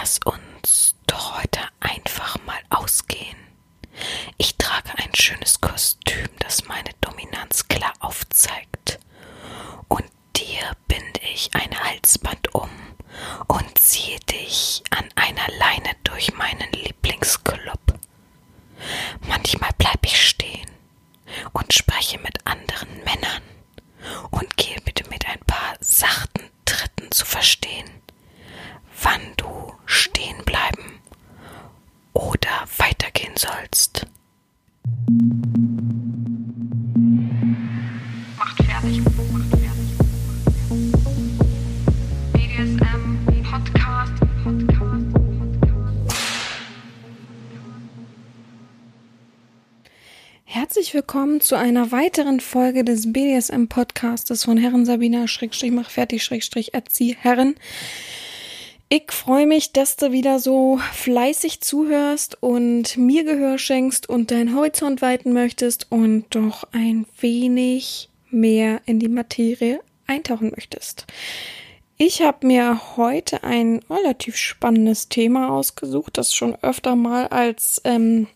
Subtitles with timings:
[0.00, 3.36] lass uns doch heute einfach mal ausgehen.
[4.38, 8.98] Ich trage ein schönes Kostüm, das meine Dominanz klar aufzeigt.
[9.88, 12.19] Und dir binde ich ein Halsband
[51.50, 57.16] zu einer weiteren Folge des BDSM Podcastes von Herren Sabina Schrägstrich mach fertig Schrägstrich erzieh
[57.18, 57.56] Herren.
[58.88, 64.54] Ich freue mich, dass du wieder so fleißig zuhörst und mir Gehör schenkst und deinen
[64.54, 71.08] Horizont weiten möchtest und doch ein wenig mehr in die Materie eintauchen möchtest.
[71.96, 78.28] Ich habe mir heute ein relativ spannendes Thema ausgesucht, das schon öfter mal als ähm,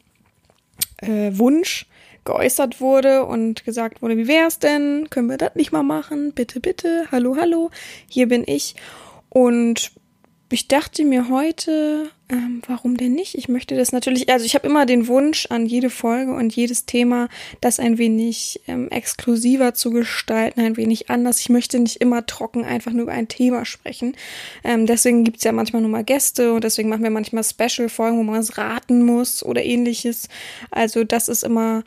[0.96, 1.86] äh, Wunsch
[2.25, 5.08] geäußert wurde und gesagt wurde, wie wär's denn?
[5.11, 6.33] Können wir das nicht mal machen?
[6.33, 7.06] Bitte, bitte.
[7.12, 7.70] Hallo, hallo.
[8.08, 8.75] Hier bin ich.
[9.28, 9.92] Und
[10.50, 13.34] ich dachte mir heute, ähm, warum denn nicht?
[13.34, 16.86] Ich möchte das natürlich, also ich habe immer den Wunsch an jede Folge und jedes
[16.86, 17.28] Thema,
[17.61, 21.41] das ein wenig ähm, exklusiver zu gestalten, ein wenig anders.
[21.41, 24.17] Ich möchte nicht immer trocken einfach nur über ein Thema sprechen.
[24.62, 28.22] Ähm, deswegen gibt's ja manchmal nur mal Gäste und deswegen machen wir manchmal Special-Folgen, wo
[28.22, 30.28] man es raten muss oder ähnliches.
[30.70, 31.83] Also das ist immer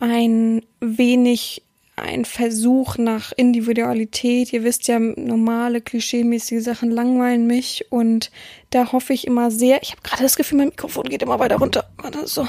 [0.00, 1.62] ein wenig
[1.96, 4.52] ein Versuch nach Individualität.
[4.52, 8.30] Ihr wisst ja, normale, klischeemäßige Sachen langweilen mich und
[8.70, 9.82] da hoffe ich immer sehr.
[9.82, 11.88] Ich habe gerade das Gefühl, mein Mikrofon geht immer weiter runter.
[12.24, 12.48] So,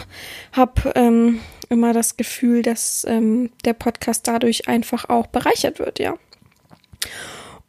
[0.51, 6.17] habe ähm, immer das Gefühl, dass ähm, der Podcast dadurch einfach auch bereichert wird, ja.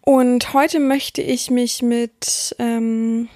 [0.00, 3.28] Und heute möchte ich mich mit ähm,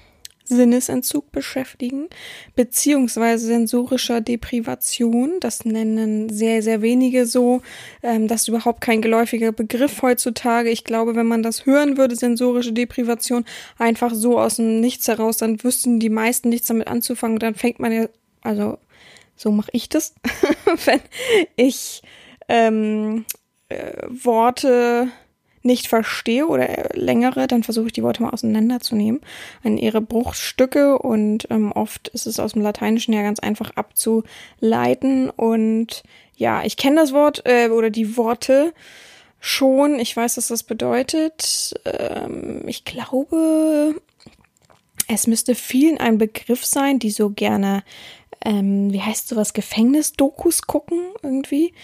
[0.57, 2.09] Sinnesentzug beschäftigen,
[2.55, 5.41] beziehungsweise sensorischer Deprivation.
[5.41, 7.63] Das nennen sehr, sehr wenige so.
[8.03, 10.71] Ähm, das ist überhaupt kein geläufiger Begriff heutzutage.
[10.71, 13.45] Ich glaube, wenn man das hören würde, sensorische Deprivation,
[13.79, 17.39] einfach so aus dem Nichts heraus, dann wüssten die meisten nichts damit anzufangen.
[17.39, 18.09] Dann fängt man ja,
[18.43, 18.79] also
[19.37, 20.15] so mache ich das,
[20.85, 21.01] wenn
[21.57, 22.03] ich
[22.49, 23.25] ähm,
[23.69, 25.09] äh, Worte
[25.63, 29.21] nicht verstehe oder längere, dann versuche ich die Worte mal auseinanderzunehmen
[29.63, 35.31] an ihre Bruchstücke und ähm, oft ist es aus dem Lateinischen ja ganz einfach abzuleiten
[35.31, 36.03] und
[36.37, 38.73] ja, ich kenne das Wort äh, oder die Worte
[39.41, 39.99] schon.
[39.99, 41.75] Ich weiß, was das bedeutet.
[41.85, 44.01] Ähm, ich glaube,
[45.09, 47.83] es müsste vielen ein Begriff sein, die so gerne,
[48.45, 51.75] ähm, wie heißt sowas, Gefängnisdokus gucken irgendwie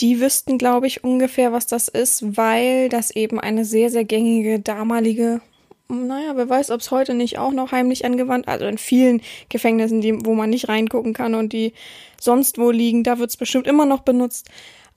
[0.00, 4.58] die wüssten, glaube ich, ungefähr, was das ist, weil das eben eine sehr, sehr gängige
[4.58, 5.40] damalige,
[5.88, 10.00] naja, wer weiß, ob es heute nicht auch noch heimlich angewandt, also in vielen Gefängnissen,
[10.00, 11.72] die, wo man nicht reingucken kann und die
[12.18, 14.48] sonst wo liegen, da wird es bestimmt immer noch benutzt.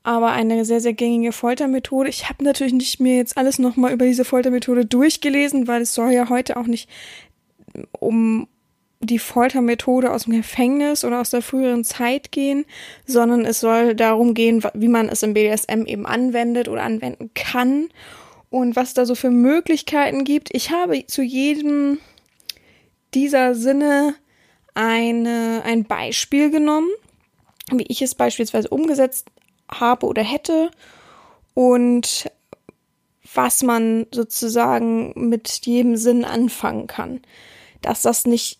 [0.06, 2.10] Aber eine sehr, sehr gängige Foltermethode.
[2.10, 6.12] Ich habe natürlich nicht mir jetzt alles nochmal über diese Foltermethode durchgelesen, weil es soll
[6.12, 6.90] ja heute auch nicht
[8.00, 8.48] um
[9.06, 12.66] die Foltermethode aus dem Gefängnis oder aus der früheren Zeit gehen,
[13.06, 17.90] sondern es soll darum gehen, wie man es im BDSM eben anwendet oder anwenden kann
[18.50, 20.50] und was da so für Möglichkeiten gibt.
[20.54, 22.00] Ich habe zu jedem
[23.14, 24.16] dieser Sinne
[24.74, 26.90] eine, ein Beispiel genommen,
[27.72, 29.28] wie ich es beispielsweise umgesetzt
[29.70, 30.72] habe oder hätte
[31.54, 32.30] und
[33.34, 37.22] was man sozusagen mit jedem Sinn anfangen kann.
[37.82, 38.60] Dass das nicht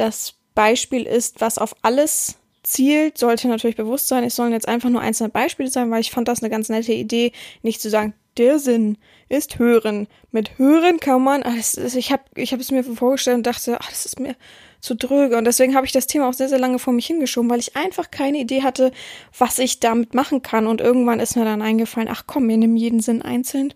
[0.00, 4.24] das Beispiel ist, was auf alles zielt, sollte natürlich bewusst sein.
[4.24, 6.92] Es sollen jetzt einfach nur einzelne Beispiele sein, weil ich fand das eine ganz nette
[6.92, 7.32] Idee,
[7.62, 8.98] nicht zu sagen, der Sinn
[9.28, 10.06] ist hören.
[10.30, 13.88] Mit hören kann man, ist, ich habe ich hab es mir vorgestellt und dachte, ach,
[13.90, 14.36] das ist mir
[14.80, 15.36] zu dröge.
[15.36, 17.76] Und deswegen habe ich das Thema auch sehr, sehr lange vor mich hingeschoben, weil ich
[17.76, 18.92] einfach keine Idee hatte,
[19.36, 20.66] was ich damit machen kann.
[20.66, 23.74] Und irgendwann ist mir dann eingefallen, ach komm, wir nehmen jeden Sinn einzeln,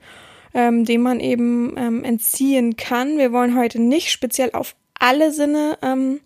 [0.55, 3.19] ähm, den man eben ähm, entziehen kann.
[3.19, 6.21] Wir wollen heute nicht speziell auf alle Sinne, ähm,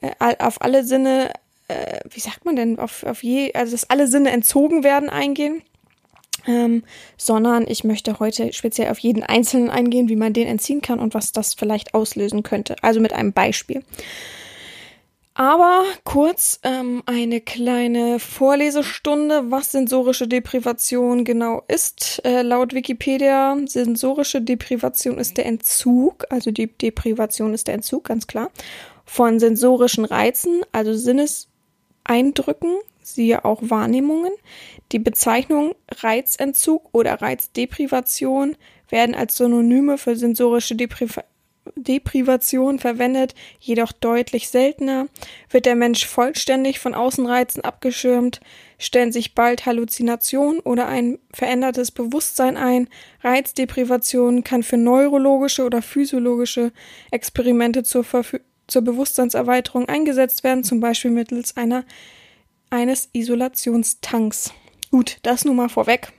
[0.00, 1.32] äh, auf alle Sinne,
[1.68, 5.62] äh, wie sagt man denn, auf, auf je, also dass alle Sinne entzogen werden, eingehen.
[6.46, 6.84] Ähm,
[7.16, 11.12] sondern ich möchte heute speziell auf jeden Einzelnen eingehen, wie man den entziehen kann und
[11.12, 12.76] was das vielleicht auslösen könnte.
[12.82, 13.82] Also mit einem Beispiel.
[15.38, 22.22] Aber kurz ähm, eine kleine Vorlesestunde, was sensorische Deprivation genau ist.
[22.24, 28.26] Äh, laut Wikipedia, sensorische Deprivation ist der Entzug, also die Deprivation ist der Entzug, ganz
[28.26, 28.50] klar,
[29.04, 34.32] von sensorischen Reizen, also Sinneseindrücken, siehe auch Wahrnehmungen.
[34.92, 38.56] Die Bezeichnung Reizentzug oder Reizdeprivation
[38.88, 41.35] werden als Synonyme für sensorische Deprivation
[41.74, 45.06] Deprivation verwendet, jedoch deutlich seltener,
[45.50, 48.40] wird der Mensch vollständig von Außenreizen abgeschirmt,
[48.78, 52.88] stellen sich bald Halluzinationen oder ein verändertes Bewusstsein ein.
[53.22, 56.72] Reizdeprivation kann für neurologische oder physiologische
[57.10, 61.84] Experimente zur, Verfü zur Bewusstseinserweiterung eingesetzt werden, zum Beispiel mittels einer,
[62.70, 64.52] eines Isolationstanks.
[64.90, 66.12] Gut, das nur mal vorweg.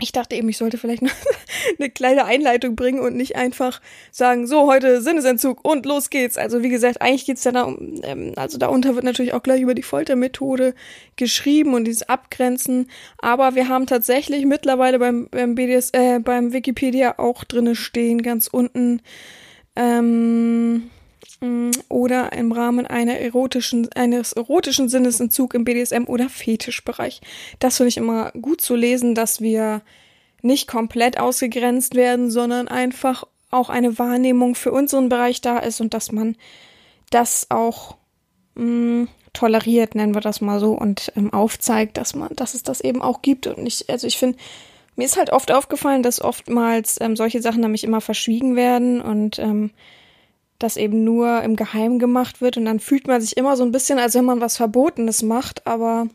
[0.00, 1.12] Ich dachte eben, ich sollte vielleicht noch
[1.78, 3.80] eine kleine Einleitung bringen und nicht einfach
[4.10, 6.38] sagen, so, heute Sinnesentzug und los geht's.
[6.38, 9.60] Also wie gesagt, eigentlich geht's ja da um, ähm, also darunter wird natürlich auch gleich
[9.60, 10.74] über die Foltermethode
[11.16, 12.90] geschrieben und dieses Abgrenzen.
[13.18, 18.46] Aber wir haben tatsächlich mittlerweile beim, beim BDS, äh, beim Wikipedia auch drinne stehen, ganz
[18.46, 19.02] unten,
[19.76, 20.90] ähm,
[21.88, 27.20] oder im Rahmen einer erotischen, eines erotischen Sinnesentzug im BDSM oder Fetischbereich.
[27.58, 29.82] Das finde ich immer gut zu lesen, dass wir
[30.42, 35.94] nicht komplett ausgegrenzt werden, sondern einfach auch eine Wahrnehmung für unseren Bereich da ist und
[35.94, 36.36] dass man
[37.10, 37.96] das auch
[38.54, 42.80] mh, toleriert, nennen wir das mal so, und ähm, aufzeigt, dass man, dass es das
[42.80, 43.46] eben auch gibt.
[43.46, 44.38] Und nicht, also ich finde,
[44.96, 49.38] mir ist halt oft aufgefallen, dass oftmals ähm, solche Sachen nämlich immer verschwiegen werden und
[49.38, 49.70] ähm,
[50.62, 52.56] das eben nur im Geheimen gemacht wird.
[52.56, 55.66] Und dann fühlt man sich immer so ein bisschen, als wenn man was Verbotenes macht,
[55.66, 56.06] aber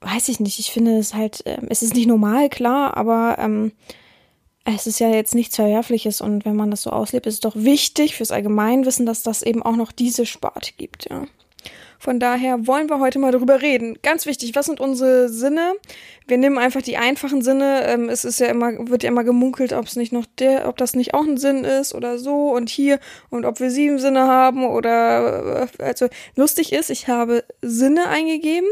[0.00, 3.72] weiß ich nicht, ich finde es halt, äh, es ist nicht normal, klar, aber ähm,
[4.64, 6.20] es ist ja jetzt nichts Verwerfliches.
[6.20, 9.62] Und wenn man das so auslebt, ist es doch wichtig fürs Allgemeinwissen, dass das eben
[9.62, 11.26] auch noch diese Sparte gibt, ja.
[12.06, 13.98] Von daher wollen wir heute mal darüber reden.
[14.00, 15.74] Ganz wichtig, was sind unsere Sinne?
[16.28, 17.84] Wir nehmen einfach die einfachen Sinne.
[17.84, 20.76] Ähm, es ist ja immer, wird ja immer gemunkelt, ob es nicht noch der, ob
[20.76, 24.20] das nicht auch ein Sinn ist oder so und hier und ob wir sieben Sinne
[24.20, 26.06] haben oder äh, also
[26.36, 28.68] lustig ist, ich habe Sinne eingegeben.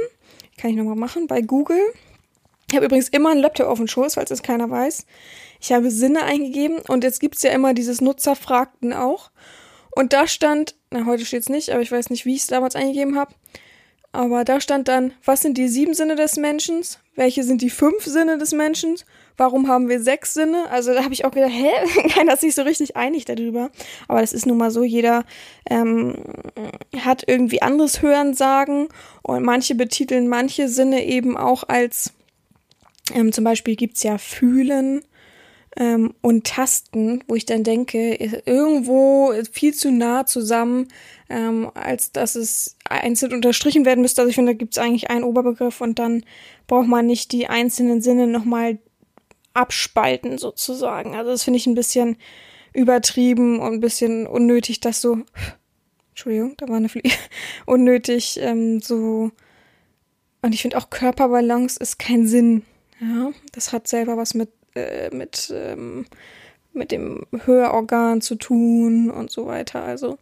[0.56, 1.80] Kann ich nochmal machen bei Google.
[2.70, 5.06] Ich habe übrigens immer einen Laptop auf dem Schoß, falls es keiner weiß.
[5.60, 9.32] Ich habe Sinne eingegeben und jetzt gibt's ja immer dieses Nutzerfragten auch.
[9.94, 12.76] Und da stand, na, heute steht's nicht, aber ich weiß nicht, wie ich es damals
[12.76, 13.34] eingegeben habe.
[14.14, 16.82] Aber da stand dann, was sind die sieben Sinne des Menschen?
[17.16, 18.96] Welche sind die fünf Sinne des Menschen?
[19.36, 20.70] Warum haben wir sechs Sinne?
[20.70, 21.72] Also da habe ich auch gedacht, hä?
[22.10, 23.70] Keiner ist sich so richtig einig darüber.
[24.06, 25.24] Aber das ist nun mal so, jeder
[25.68, 26.14] ähm,
[26.96, 28.88] hat irgendwie anderes Hören sagen
[29.22, 32.12] und manche betiteln manche Sinne eben auch als,
[33.12, 35.04] ähm, zum Beispiel gibt's ja Fühlen
[35.76, 38.14] ähm, und Tasten, wo ich dann denke,
[38.46, 40.88] irgendwo viel zu nah zusammen,
[41.28, 44.22] ähm, als dass es einzeln unterstrichen werden müsste.
[44.22, 46.24] Also ich finde, da gibt es eigentlich einen Oberbegriff und dann
[46.66, 48.78] braucht man nicht die einzelnen Sinne nochmal
[49.52, 51.14] abspalten sozusagen.
[51.14, 52.16] Also das finde ich ein bisschen
[52.72, 55.18] übertrieben und ein bisschen unnötig, dass so,
[56.10, 57.10] Entschuldigung, da war eine Fliege,
[57.66, 59.30] unnötig ähm, so.
[60.42, 62.62] Und ich finde auch Körperbalance ist kein Sinn.
[63.00, 66.06] Ja, das hat selber was mit äh, mit, ähm,
[66.72, 69.82] mit dem Hörorgan zu tun und so weiter.
[69.82, 70.18] Also,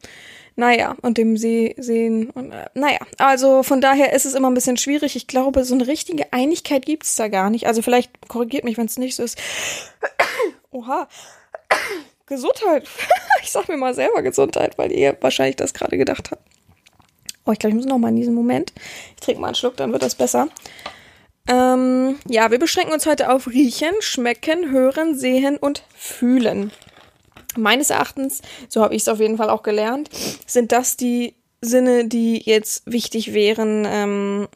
[0.55, 2.31] naja, und dem See sehen.
[2.31, 5.17] Und, äh, naja, also von daher ist es immer ein bisschen schwierig.
[5.17, 7.67] Ich glaube, so eine richtige Einigkeit gibt es da gar nicht.
[7.67, 9.39] Also vielleicht korrigiert mich, wenn es nicht so ist.
[10.71, 11.09] Oha.
[12.27, 12.87] Gesundheit.
[13.43, 16.43] ich sag mir mal selber Gesundheit, weil ihr wahrscheinlich das gerade gedacht habt.
[17.45, 18.73] Oh, ich glaube, ich muss noch mal in diesem Moment.
[19.17, 20.49] Ich trinke mal einen Schluck, dann wird das besser.
[21.49, 26.73] Ähm, ja, wir beschränken uns heute auf Riechen, Schmecken, Hören, Sehen und Fühlen.
[27.57, 30.09] Meines Erachtens, so habe ich es auf jeden Fall auch gelernt,
[30.47, 34.49] sind das die Sinne, die jetzt wichtig wären, ähm,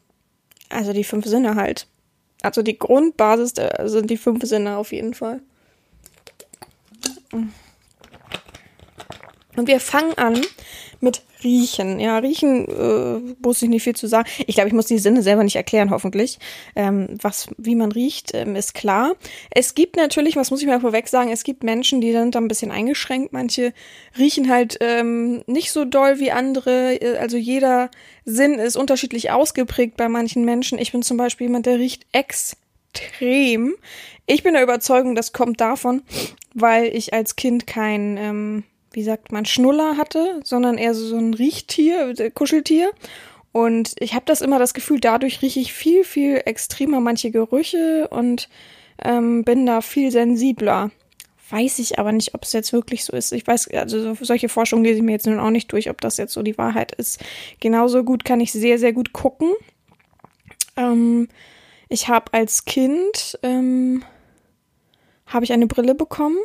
[0.69, 1.87] also die fünf Sinne halt.
[2.41, 3.53] Also die Grundbasis
[3.85, 5.41] sind die fünf Sinne auf jeden Fall.
[9.55, 10.41] Und wir fangen an
[11.43, 11.99] Riechen.
[11.99, 14.27] Ja, Riechen äh, muss ich nicht viel zu sagen.
[14.45, 16.39] Ich glaube, ich muss die Sinne selber nicht erklären, hoffentlich.
[16.75, 19.15] Ähm, was, wie man riecht, ähm, ist klar.
[19.51, 22.39] Es gibt natürlich, was muss ich mal vorweg sagen, es gibt Menschen, die sind da
[22.39, 23.33] ein bisschen eingeschränkt.
[23.33, 23.73] Manche
[24.17, 26.99] riechen halt ähm, nicht so doll wie andere.
[27.19, 27.89] Also jeder
[28.25, 30.79] Sinn ist unterschiedlich ausgeprägt bei manchen Menschen.
[30.79, 33.75] Ich bin zum Beispiel jemand, der riecht extrem.
[34.25, 36.01] Ich bin der Überzeugung, das kommt davon,
[36.53, 41.33] weil ich als Kind kein ähm, wie sagt man, Schnuller hatte, sondern eher so ein
[41.33, 42.91] Riechtier, äh, Kuscheltier.
[43.51, 48.07] Und ich habe das immer das Gefühl, dadurch rieche ich viel, viel extremer manche Gerüche
[48.09, 48.49] und
[49.03, 50.91] ähm, bin da viel sensibler.
[51.49, 53.31] weiß ich aber nicht, ob es jetzt wirklich so ist.
[53.31, 56.17] Ich weiß, also solche Forschungen lese ich mir jetzt nun auch nicht durch, ob das
[56.17, 57.23] jetzt so die Wahrheit ist.
[57.59, 59.53] Genauso gut kann ich sehr, sehr gut gucken.
[60.75, 61.29] Ähm,
[61.89, 64.03] ich habe als Kind ähm,
[65.25, 66.37] habe ich eine Brille bekommen.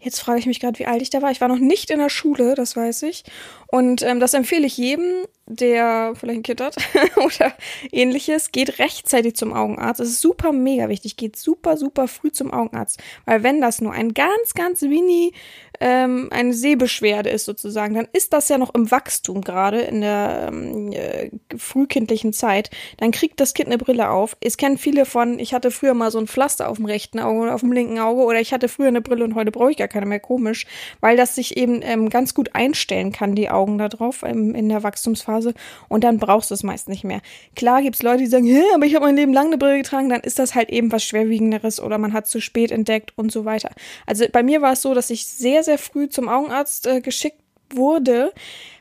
[0.00, 1.32] Jetzt frage ich mich gerade, wie alt ich da war.
[1.32, 3.24] Ich war noch nicht in der Schule, das weiß ich.
[3.66, 6.76] Und ähm, das empfehle ich jedem, der vielleicht ein Kind hat
[7.16, 7.52] oder
[7.90, 9.98] ähnliches, geht rechtzeitig zum Augenarzt.
[9.98, 11.16] Das ist super mega wichtig.
[11.16, 13.02] Geht super, super früh zum Augenarzt.
[13.24, 15.32] Weil wenn das nur ein ganz, ganz mini
[15.80, 20.48] ähm, eine Sehbeschwerde ist sozusagen, dann ist das ja noch im Wachstum gerade in der
[20.48, 22.70] ähm, äh, frühkindlichen Zeit.
[22.96, 24.36] Dann kriegt das Kind eine Brille auf.
[24.40, 27.40] Es kennen viele von, ich hatte früher mal so ein Pflaster auf dem rechten Auge
[27.40, 29.76] oder auf dem linken Auge oder ich hatte früher eine Brille und heute brauche ich
[29.76, 30.20] gar keine mehr.
[30.20, 30.66] Komisch,
[31.00, 34.68] weil das sich eben ähm, ganz gut einstellen kann, die Augen da drauf ähm, in
[34.68, 35.54] der Wachstumsphase
[35.88, 37.20] und dann brauchst du es meist nicht mehr.
[37.54, 40.08] Klar gibt's Leute, die sagen, Hä, aber ich habe mein Leben lang eine Brille getragen,
[40.08, 43.44] dann ist das halt eben was Schwerwiegenderes oder man hat zu spät entdeckt und so
[43.44, 43.70] weiter.
[44.06, 47.42] Also bei mir war es so, dass ich sehr, sehr früh zum Augenarzt äh, geschickt
[47.70, 48.32] wurde.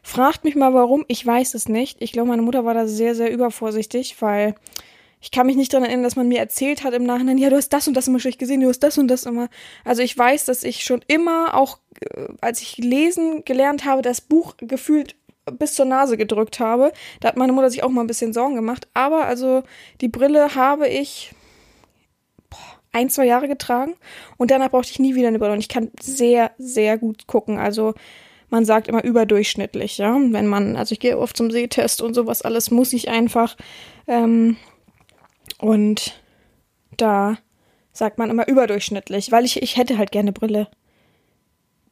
[0.03, 2.01] Fragt mich mal warum, ich weiß es nicht.
[2.01, 4.55] Ich glaube, meine Mutter war da sehr, sehr übervorsichtig, weil
[5.19, 7.57] ich kann mich nicht daran erinnern, dass man mir erzählt hat im Nachhinein, ja, du
[7.57, 9.49] hast das und das immer schlecht gesehen, du hast das und das immer.
[9.83, 14.21] Also ich weiß, dass ich schon immer, auch äh, als ich lesen gelernt habe, das
[14.21, 15.15] Buch gefühlt
[15.51, 16.91] bis zur Nase gedrückt habe.
[17.19, 18.87] Da hat meine Mutter sich auch mal ein bisschen Sorgen gemacht.
[18.93, 19.63] Aber also
[20.01, 21.31] die Brille habe ich
[22.91, 23.95] ein, zwei Jahre getragen
[24.37, 27.57] und danach brauchte ich nie wieder eine Brille und ich kann sehr, sehr gut gucken.
[27.59, 27.93] Also
[28.49, 30.17] man sagt immer überdurchschnittlich, ja.
[30.17, 33.57] Wenn man, also ich gehe oft zum Sehtest und sowas alles, muss ich einfach.
[34.07, 34.57] Ähm,
[35.59, 36.19] und
[36.95, 37.37] da
[37.91, 40.67] sagt man immer überdurchschnittlich, weil ich, ich hätte halt gerne Brille.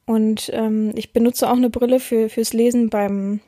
[0.06, 3.40] Und ähm, ich benutze auch eine Brille für, fürs Lesen beim,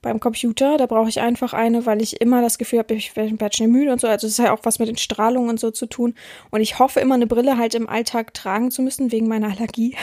[0.00, 0.76] beim Computer.
[0.76, 3.92] Da brauche ich einfach eine, weil ich immer das Gefühl habe, ich werde schnell müde
[3.92, 4.06] und so.
[4.06, 6.14] Also es hat ja auch was mit den Strahlungen und so zu tun.
[6.50, 9.96] Und ich hoffe immer eine Brille halt im Alltag tragen zu müssen, wegen meiner Allergie.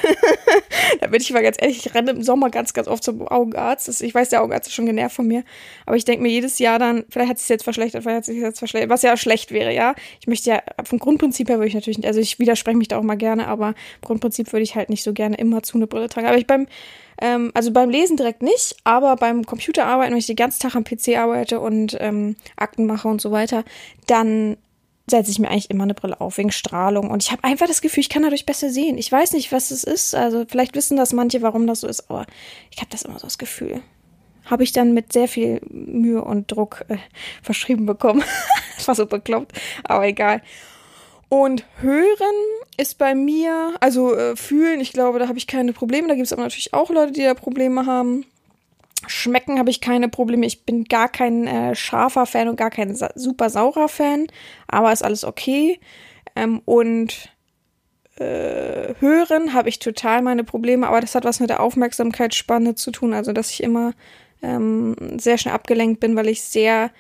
[1.00, 4.02] da bin ich mal ganz ehrlich, ich renne im Sommer ganz, ganz oft zum Augenarzt.
[4.02, 5.44] Ich weiß, der Augenarzt ist schon genervt von mir.
[5.86, 8.24] Aber ich denke mir jedes Jahr dann, vielleicht hat es sich jetzt verschlechtert, vielleicht hat
[8.24, 9.96] es sich jetzt verschlechtert, was ja schlecht wäre, ja.
[10.20, 12.98] Ich möchte ja, vom Grundprinzip her würde ich natürlich nicht, also ich widerspreche mich da
[12.98, 15.88] auch mal gerne, aber im Grundprinzip würde ich halt nicht so gerne immer zu eine
[15.88, 16.28] Brille tragen.
[16.28, 16.68] Aber ich beim
[17.22, 20.84] ähm, also beim Lesen direkt nicht, aber beim Computerarbeiten, wenn ich den ganzen Tag am
[20.84, 23.64] PC arbeite und ähm, Akten mache und so weiter,
[24.08, 24.58] dann
[25.08, 27.82] setze ich mir eigentlich immer eine Brille auf wegen Strahlung und ich habe einfach das
[27.82, 28.98] Gefühl, ich kann dadurch besser sehen.
[28.98, 30.16] Ich weiß nicht, was es ist.
[30.16, 32.26] Also vielleicht wissen das manche, warum das so ist, aber
[32.72, 33.82] ich habe das immer so das Gefühl.
[34.46, 36.98] Habe ich dann mit sehr viel Mühe und Druck äh,
[37.44, 38.24] verschrieben bekommen.
[38.76, 39.54] das war so bekloppt,
[39.84, 40.42] aber egal.
[41.29, 42.36] Und hören
[42.77, 46.08] ist bei mir, also äh, fühlen, ich glaube, da habe ich keine Probleme.
[46.08, 48.25] Da gibt es aber natürlich auch Leute, die da Probleme haben.
[49.08, 50.46] Schmecken habe ich keine Probleme.
[50.46, 54.27] Ich bin gar kein äh, scharfer Fan und gar kein sa super saurer Fan,
[54.67, 55.79] aber ist alles okay.
[56.36, 57.29] Ähm, und
[58.17, 62.91] äh, hören habe ich total meine Probleme, aber das hat was mit der Aufmerksamkeitsspanne zu
[62.91, 63.13] tun.
[63.13, 63.94] Also, dass ich immer
[64.41, 66.91] ähm, sehr schnell abgelenkt bin, weil ich sehr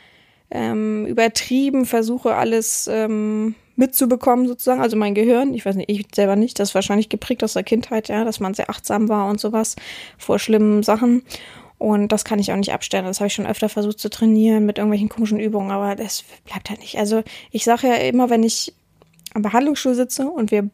[0.51, 4.81] ähm, übertrieben versuche, alles ähm, mitzubekommen, sozusagen.
[4.81, 7.63] Also mein Gehirn, ich weiß nicht, ich selber nicht, das ist wahrscheinlich geprägt aus der
[7.63, 9.75] Kindheit, ja, dass man sehr achtsam war und sowas
[10.17, 11.23] vor schlimmen Sachen.
[11.77, 13.05] Und das kann ich auch nicht abstellen.
[13.05, 16.69] Das habe ich schon öfter versucht zu trainieren mit irgendwelchen komischen Übungen, aber das bleibt
[16.69, 16.97] halt nicht.
[16.97, 18.73] Also ich sage ja immer, wenn ich
[19.33, 20.69] am Behandlungsstuhl sitze und wir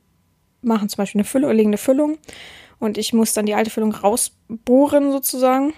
[0.61, 2.17] machen zum Beispiel eine Füllung, legen eine Füllung
[2.79, 5.73] und ich muss dann die alte Füllung rausbohren sozusagen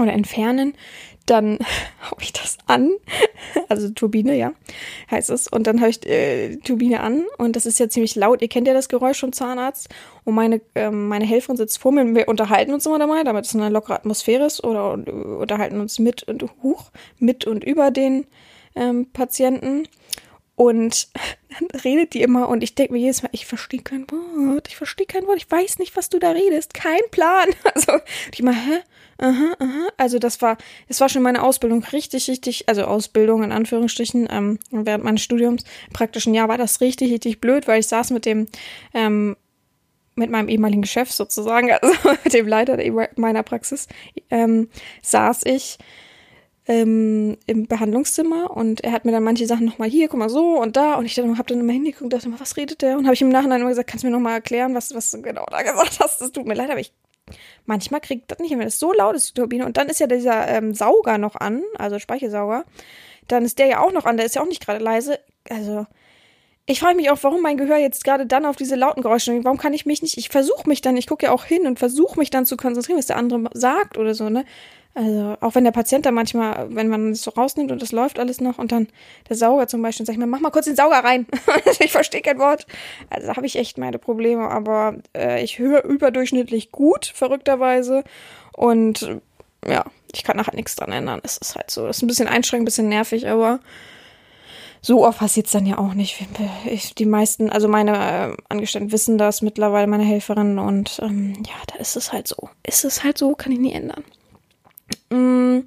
[0.00, 0.74] oder entfernen,
[1.30, 1.58] dann
[2.00, 2.90] habe ich das an,
[3.68, 4.52] also Turbine, ja,
[5.10, 5.48] heißt es.
[5.48, 8.42] Und dann habe ich äh, Turbine an und das ist ja ziemlich laut.
[8.42, 9.88] Ihr kennt ja das Geräusch vom Zahnarzt.
[10.24, 13.46] Und meine, ähm, meine Helferin sitzt vor mir und wir unterhalten uns immer dabei, damit
[13.46, 17.90] es eine lockere Atmosphäre ist oder und, unterhalten uns mit und hoch, mit und über
[17.90, 18.26] den
[18.74, 19.88] ähm, Patienten.
[20.54, 21.08] Und
[21.58, 24.76] dann redet die immer und ich denke mir jedes Mal, ich verstehe kein Wort, ich
[24.76, 27.48] verstehe kein Wort, ich weiß nicht, was du da redest, kein Plan.
[27.74, 27.92] Also
[28.32, 28.80] ich immer, hä?
[29.20, 29.88] Aha, aha.
[29.96, 30.56] Also das war,
[30.86, 35.64] das war schon meine Ausbildung richtig, richtig, also Ausbildung in Anführungsstrichen, ähm, während meines Studiums,
[35.92, 38.46] praktischen Jahr war das richtig, richtig blöd, weil ich saß mit dem,
[38.94, 39.36] ähm,
[40.14, 41.94] mit meinem ehemaligen Chef sozusagen, also
[42.24, 42.78] mit dem Leiter
[43.16, 43.88] meiner Praxis,
[44.30, 44.68] ähm,
[45.02, 45.78] saß ich
[46.68, 50.60] ähm, im Behandlungszimmer und er hat mir dann manche Sachen nochmal hier, guck mal so
[50.60, 52.98] und da und ich habe dann immer hingeguckt und dachte mal, was redet der?
[52.98, 55.22] Und habe ich im Nachhinein immer gesagt, kannst du mir nochmal erklären, was, was du
[55.22, 56.20] genau da gesagt hast?
[56.20, 56.92] Das tut mir leid, aber ich
[57.66, 59.66] manchmal kriegt das nicht, wenn es so laut ist, die Turbine.
[59.66, 62.64] Und dann ist ja dieser ähm, Sauger noch an, also Speichelsauger.
[63.28, 65.18] Dann ist der ja auch noch an, der ist ja auch nicht gerade leise.
[65.50, 65.86] Also,
[66.66, 69.56] ich frage mich auch, warum mein Gehör jetzt gerade dann auf diese lauten Geräusche, warum
[69.56, 72.18] kann ich mich nicht, ich versuche mich dann, ich gucke ja auch hin und versuche
[72.18, 74.44] mich dann zu konzentrieren, was der andere sagt oder so, ne?
[74.94, 78.18] Also auch wenn der Patient da manchmal, wenn man es so rausnimmt und es läuft
[78.18, 78.88] alles noch und dann
[79.28, 81.26] der Sauger zum Beispiel, sag ich mir, mach mal kurz den Sauger rein.
[81.80, 82.66] ich verstehe kein Wort.
[83.08, 88.02] Also da habe ich echt meine Probleme, aber äh, ich höre überdurchschnittlich gut, verrückterweise.
[88.56, 89.20] Und
[89.66, 91.20] ja, ich kann nachher nichts dran ändern.
[91.22, 91.86] Es ist halt so.
[91.86, 93.60] Das ist ein bisschen einschränkend, ein bisschen nervig, aber
[94.80, 96.26] so oft passiert es dann ja auch nicht.
[96.66, 101.54] Ich, die meisten, also meine äh, Angestellten wissen das mittlerweile, meine Helferinnen, und ähm, ja,
[101.66, 102.48] da ist es halt so.
[102.66, 104.04] Ist es halt so, kann ich nie ändern.
[105.10, 105.60] Mm,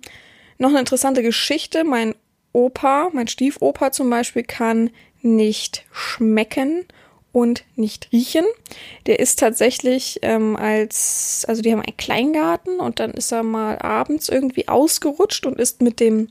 [0.57, 1.83] noch eine interessante Geschichte.
[1.83, 2.15] Mein
[2.53, 4.89] Opa, mein Stiefopa zum Beispiel, kann
[5.21, 6.86] nicht schmecken
[7.31, 8.45] und nicht riechen.
[9.05, 13.77] Der ist tatsächlich ähm, als, also die haben einen Kleingarten und dann ist er mal
[13.79, 16.27] abends irgendwie ausgerutscht und ist mit dem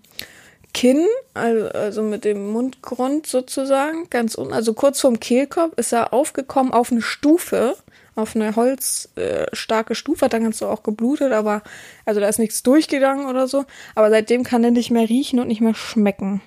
[0.73, 6.13] Kinn, also, also mit dem Mundgrund sozusagen, ganz unten, also kurz vorm Kehlkopf, ist er
[6.13, 7.77] aufgekommen auf eine Stufe
[8.15, 11.63] auf eine holzstarke äh, Stufe, dann kannst du auch geblutet, aber
[12.05, 13.65] also da ist nichts durchgegangen oder so.
[13.95, 16.41] Aber seitdem kann er nicht mehr riechen und nicht mehr schmecken.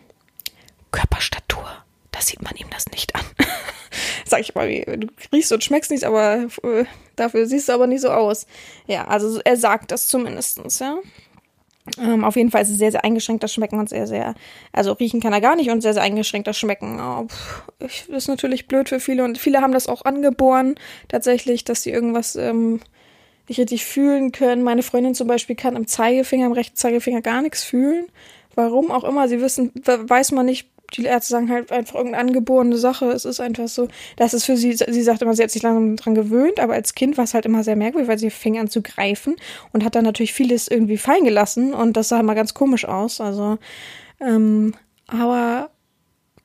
[0.91, 1.65] Körperstatur,
[2.11, 3.25] da sieht man ihm das nicht an.
[4.25, 7.97] Sag ich mal, du riechst und schmeckst nichts, aber äh, dafür siehst du aber nie
[7.97, 8.47] so aus.
[8.87, 10.97] Ja, also er sagt das zumindestens, ja.
[11.99, 14.35] Ähm, auf jeden Fall ist es sehr, sehr eingeschränkt, das Schmecken und sehr, sehr,
[14.71, 16.99] also riechen kann er gar nicht und sehr, sehr eingeschränkt das Schmecken.
[17.01, 20.75] Oh, pff, ist natürlich blöd für viele und viele haben das auch angeboren,
[21.09, 22.79] tatsächlich, dass sie irgendwas ähm,
[23.49, 24.63] nicht richtig fühlen können.
[24.63, 28.05] Meine Freundin zum Beispiel kann im Zeigefinger, im rechten Zeigefinger gar nichts fühlen.
[28.55, 32.77] Warum auch immer, sie wissen, weiß man nicht, die Ärzte sagen halt einfach irgendeine angeborene
[32.77, 33.07] Sache.
[33.11, 35.95] Es ist einfach so, das ist für sie, sie sagt immer, sie hat sich langsam
[35.95, 38.69] dran gewöhnt, aber als Kind war es halt immer sehr merkwürdig, weil sie fing an
[38.69, 39.35] zu greifen
[39.71, 43.21] und hat dann natürlich vieles irgendwie fallen gelassen und das sah immer ganz komisch aus.
[43.21, 43.57] Also,
[44.19, 44.73] ähm,
[45.07, 45.69] aber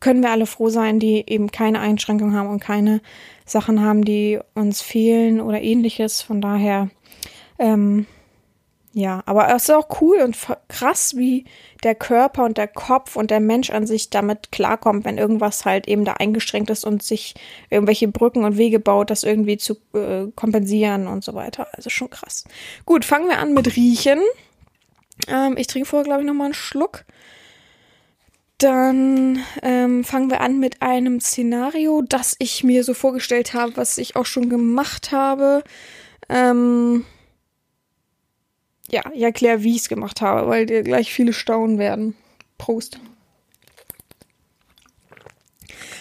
[0.00, 3.00] können wir alle froh sein, die eben keine Einschränkungen haben und keine
[3.44, 6.22] Sachen haben, die uns fehlen oder ähnliches.
[6.22, 6.90] Von daher,
[7.58, 8.06] ähm,
[8.92, 10.36] ja, aber es ist auch cool und
[10.68, 11.44] krass, wie
[11.82, 15.86] der Körper und der Kopf und der Mensch an sich damit klarkommt, wenn irgendwas halt
[15.86, 17.34] eben da eingeschränkt ist und sich
[17.70, 21.68] irgendwelche Brücken und Wege baut, das irgendwie zu äh, kompensieren und so weiter.
[21.72, 22.44] Also schon krass.
[22.86, 24.20] Gut, fangen wir an mit Riechen.
[25.28, 27.04] Ähm, ich trinke vorher, glaube ich, nochmal einen Schluck.
[28.56, 33.98] Dann ähm, fangen wir an mit einem Szenario, das ich mir so vorgestellt habe, was
[33.98, 35.62] ich auch schon gemacht habe.
[36.28, 37.04] Ähm,
[38.90, 42.16] ja, ich erkläre, wie ich es gemacht habe, weil dir gleich viele staunen werden.
[42.56, 42.98] Prost.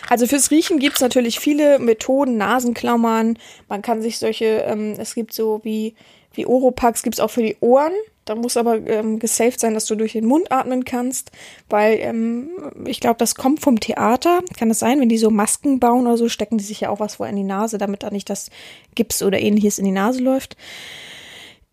[0.10, 3.38] Also fürs Riechen gibt's natürlich viele Methoden, Nasenklammern.
[3.68, 5.96] Man kann sich solche, ähm, es gibt so wie,
[6.34, 7.92] wie Oropax, gibt's auch für die Ohren.
[8.24, 11.32] Da muss aber ähm, gesaved sein, dass du durch den Mund atmen kannst,
[11.70, 12.50] weil ähm,
[12.86, 14.42] ich glaube, das kommt vom Theater.
[14.58, 17.00] Kann es sein, wenn die so Masken bauen oder so, stecken die sich ja auch
[17.00, 18.50] was vor in die Nase, damit da nicht das
[18.96, 20.58] Gips oder ähnliches in die Nase läuft.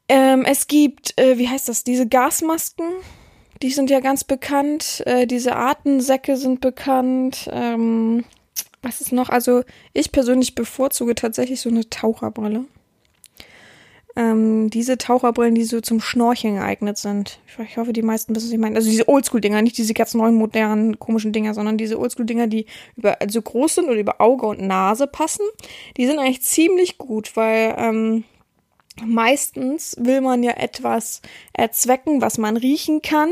[0.09, 2.87] Ähm, es gibt, äh, wie heißt das, diese Gasmasken,
[3.63, 5.03] die sind ja ganz bekannt.
[5.07, 7.49] Äh, diese Atemsäcke sind bekannt.
[7.51, 8.25] Ähm,
[8.83, 9.31] was ist noch?
[9.31, 9.63] Also
[9.95, 12.67] ich persönlich bevorzuge tatsächlich so eine Taucherbrille.
[14.17, 17.41] Ähm, diese Taucherbrillen, die so zum Schnorcheln geeignet sind.
[17.49, 18.77] Ich, hoffe, die meisten wissen, was ich meine.
[18.77, 23.17] Also diese Oldschool-Dinger, nicht diese ganz neuen, modernen, komischen Dinger, sondern diese Oldschool-Dinger, die über
[23.27, 25.45] so groß sind oder über Auge und Nase passen.
[25.97, 28.25] Die sind eigentlich ziemlich gut, weil ähm,
[29.03, 33.31] meistens will man ja etwas erzwecken, was man riechen kann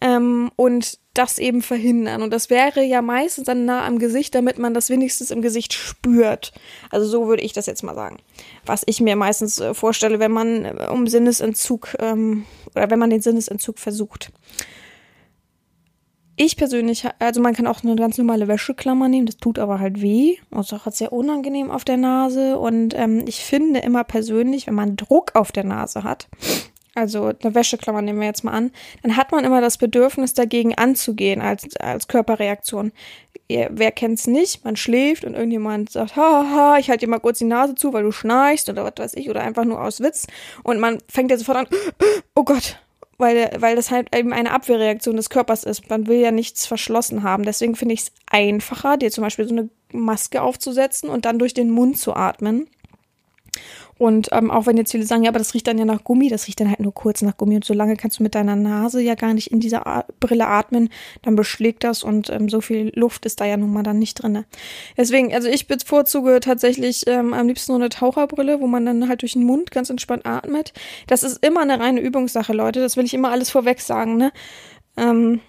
[0.00, 2.22] ähm, und das eben verhindern.
[2.22, 5.72] Und das wäre ja meistens dann nah am Gesicht, damit man das wenigstens im Gesicht
[5.72, 6.52] spürt.
[6.90, 8.18] Also so würde ich das jetzt mal sagen.
[8.66, 12.44] Was ich mir meistens äh, vorstelle, wenn man äh, um Sinnesentzug ähm,
[12.74, 14.32] oder wenn man den Sinnesentzug versucht.
[16.36, 20.02] Ich persönlich, also man kann auch eine ganz normale Wäscheklammer nehmen, das tut aber halt
[20.02, 22.58] weh und ist auch sehr unangenehm auf der Nase.
[22.58, 26.28] Und ähm, ich finde immer persönlich, wenn man Druck auf der Nase hat,
[26.94, 28.70] also eine Wäscheklammer nehmen wir jetzt mal an,
[29.02, 32.92] dann hat man immer das Bedürfnis, dagegen anzugehen als, als Körperreaktion.
[33.48, 34.64] Wer kennt's nicht?
[34.64, 38.04] Man schläft und irgendjemand sagt, haha, ich halte dir mal kurz die Nase zu, weil
[38.04, 40.26] du schnarchst oder was weiß ich, oder einfach nur aus Witz.
[40.62, 41.66] Und man fängt ja sofort an,
[42.34, 42.78] oh Gott,
[43.18, 45.88] weil, weil das halt eben eine Abwehrreaktion des Körpers ist.
[45.88, 47.44] Man will ja nichts verschlossen haben.
[47.44, 51.54] Deswegen finde ich es einfacher, dir zum Beispiel so eine Maske aufzusetzen und dann durch
[51.54, 52.68] den Mund zu atmen.
[53.98, 56.28] Und ähm, auch wenn jetzt viele sagen, ja, aber das riecht dann ja nach Gummi,
[56.28, 58.56] das riecht dann halt nur kurz nach Gummi und so lange kannst du mit deiner
[58.56, 60.88] Nase ja gar nicht in dieser A Brille atmen,
[61.22, 64.14] dann beschlägt das und ähm, so viel Luft ist da ja nun mal dann nicht
[64.14, 64.44] drin.
[64.96, 69.22] Deswegen, also ich bevorzuge tatsächlich ähm, am liebsten so eine Taucherbrille, wo man dann halt
[69.22, 70.72] durch den Mund ganz entspannt atmet.
[71.06, 74.32] Das ist immer eine reine Übungssache, Leute, das will ich immer alles vorweg sagen, ne?
[74.96, 75.40] Ähm,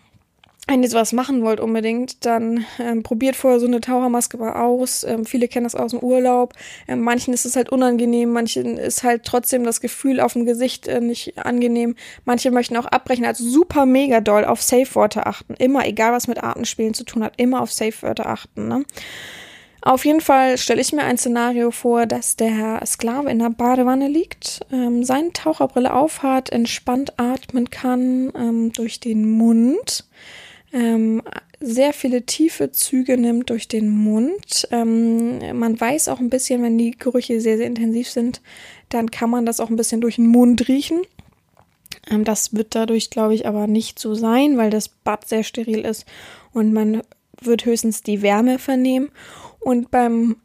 [0.67, 5.03] wenn ihr sowas machen wollt unbedingt, dann ähm, probiert vorher so eine Tauchermaske mal aus.
[5.03, 6.53] Ähm, viele kennen das aus dem Urlaub.
[6.87, 10.87] Ähm, manchen ist es halt unangenehm, manchen ist halt trotzdem das Gefühl auf dem Gesicht
[10.87, 11.95] äh, nicht angenehm.
[12.25, 13.25] Manche möchten auch abbrechen.
[13.25, 15.53] Also super mega doll auf Safe-Wörter achten.
[15.55, 18.67] Immer, egal was mit Artenspielen zu tun hat, immer auf Safe-Wörter achten.
[18.67, 18.85] Ne?
[19.83, 24.07] Auf jeden Fall stelle ich mir ein Szenario vor, dass der Sklave in der Badewanne
[24.07, 30.05] liegt, ähm, seine Taucherbrille aufhat, entspannt atmen kann ähm, durch den Mund
[30.75, 31.21] ähm,
[31.61, 34.67] sehr viele tiefe Züge nimmt durch den Mund.
[34.71, 38.41] Ähm, man weiß auch ein bisschen, wenn die Gerüche sehr, sehr intensiv sind,
[38.89, 41.01] dann kann man das auch ein bisschen durch den Mund riechen.
[42.11, 45.79] Ähm, das wird dadurch, glaube ich, aber nicht so sein, weil das Bad sehr steril
[45.79, 46.05] ist
[46.51, 47.01] und man
[47.41, 49.09] wird höchstens die Wärme vernehmen.
[49.59, 50.35] Und beim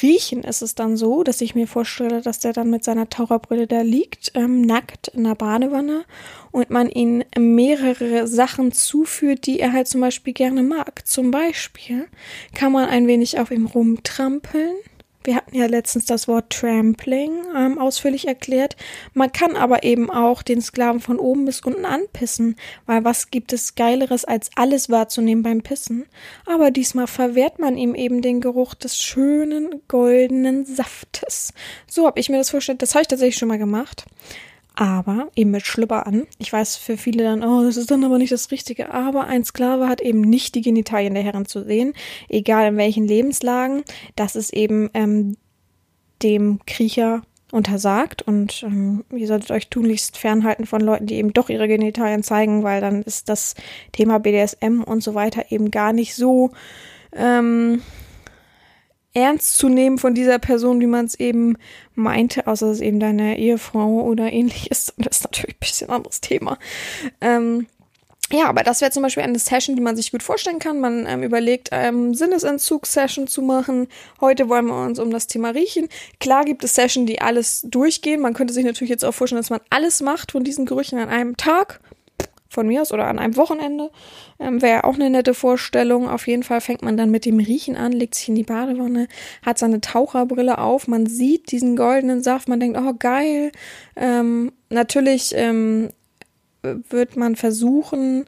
[0.00, 3.66] Riechen ist es dann so, dass ich mir vorstelle, dass der dann mit seiner Taucherbrille
[3.66, 6.04] da liegt, ähm, nackt in der Badewanne
[6.50, 11.06] und man ihm mehrere Sachen zuführt, die er halt zum Beispiel gerne mag.
[11.06, 12.06] Zum Beispiel
[12.54, 14.74] kann man ein wenig auf ihm rumtrampeln,
[15.24, 18.76] wir hatten ja letztens das Wort Trampling ähm, ausführlich erklärt.
[19.14, 22.56] Man kann aber eben auch den Sklaven von oben bis unten anpissen,
[22.86, 26.06] weil was gibt es Geileres als alles wahrzunehmen beim Pissen?
[26.46, 31.52] Aber diesmal verwehrt man ihm eben den Geruch des schönen goldenen Saftes.
[31.86, 32.82] So habe ich mir das vorgestellt.
[32.82, 34.04] Das habe ich tatsächlich schon mal gemacht
[34.74, 36.26] aber eben mit Schlüpper an.
[36.38, 38.92] Ich weiß für viele dann, oh, das ist dann aber nicht das Richtige.
[38.92, 41.94] Aber ein Sklave hat eben nicht die Genitalien der Herren zu sehen,
[42.28, 43.82] egal in welchen Lebenslagen.
[44.16, 45.36] Das ist eben ähm,
[46.22, 51.50] dem Kriecher untersagt und ähm, ihr solltet euch tunlichst fernhalten von Leuten, die eben doch
[51.50, 53.54] ihre Genitalien zeigen, weil dann ist das
[53.92, 56.52] Thema BDSM und so weiter eben gar nicht so
[57.14, 57.82] ähm,
[59.14, 61.56] ernst zu nehmen von dieser Person, wie man es eben
[61.94, 64.94] meinte, außer es eben deine Ehefrau oder ähnliches.
[65.02, 66.58] Das ist natürlich ein bisschen anderes Thema.
[67.20, 67.66] Ähm,
[68.32, 70.80] ja, aber das wäre zum Beispiel eine Session, die man sich gut vorstellen kann.
[70.80, 73.88] Man ähm, überlegt, ähm, Sinnesentzug-Session zu machen.
[74.22, 75.88] Heute wollen wir uns um das Thema riechen.
[76.18, 78.22] Klar gibt es Sessions, die alles durchgehen.
[78.22, 81.10] Man könnte sich natürlich jetzt auch vorstellen, dass man alles macht von diesen Gerüchen an
[81.10, 81.80] einem Tag
[82.52, 83.90] von mir aus oder an einem Wochenende.
[84.38, 86.08] Ähm, Wäre auch eine nette Vorstellung.
[86.08, 89.08] Auf jeden Fall fängt man dann mit dem Riechen an, legt sich in die Badewanne,
[89.44, 93.52] hat seine Taucherbrille auf, man sieht diesen goldenen Saft, man denkt, oh geil.
[93.96, 95.88] Ähm, natürlich ähm,
[96.62, 98.26] wird man versuchen,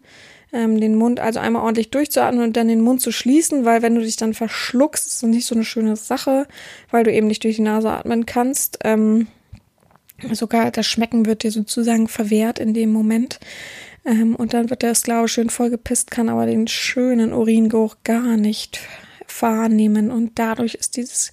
[0.52, 3.94] ähm, den Mund also einmal ordentlich durchzuatmen und dann den Mund zu schließen, weil wenn
[3.94, 6.46] du dich dann verschluckst, ist das nicht so eine schöne Sache,
[6.90, 8.78] weil du eben nicht durch die Nase atmen kannst.
[8.84, 9.26] Ähm,
[10.32, 13.40] sogar das Schmecken wird dir sozusagen verwehrt in dem Moment.
[14.04, 18.80] Ähm, und dann wird der Sklave schön vollgepisst, kann aber den schönen Uringeruch gar nicht
[19.40, 20.10] wahrnehmen.
[20.10, 21.32] Und dadurch ist dieses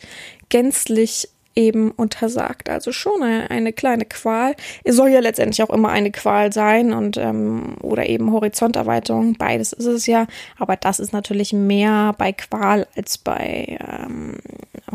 [0.50, 2.70] gänzlich eben untersagt.
[2.70, 4.56] Also schon eine, eine, kleine Qual.
[4.84, 9.36] Es soll ja letztendlich auch immer eine Qual sein und ähm, oder eben Horizonterweiterung.
[9.36, 10.28] Beides ist es ja.
[10.58, 14.38] Aber das ist natürlich mehr bei Qual als bei ähm,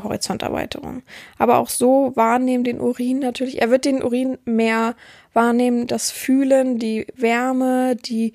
[0.02, 1.02] Horizonterweiterung.
[1.38, 3.60] Aber auch so wahrnehmen den Urin natürlich.
[3.60, 4.94] Er wird den Urin mehr
[5.32, 8.32] wahrnehmen, das Fühlen, die Wärme, die,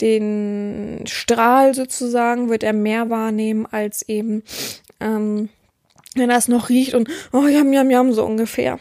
[0.00, 4.42] den Strahl sozusagen wird er mehr wahrnehmen als eben,
[5.00, 5.48] ähm,
[6.16, 8.78] wenn es noch riecht und, oh, jam, jam, jam, so ungefähr.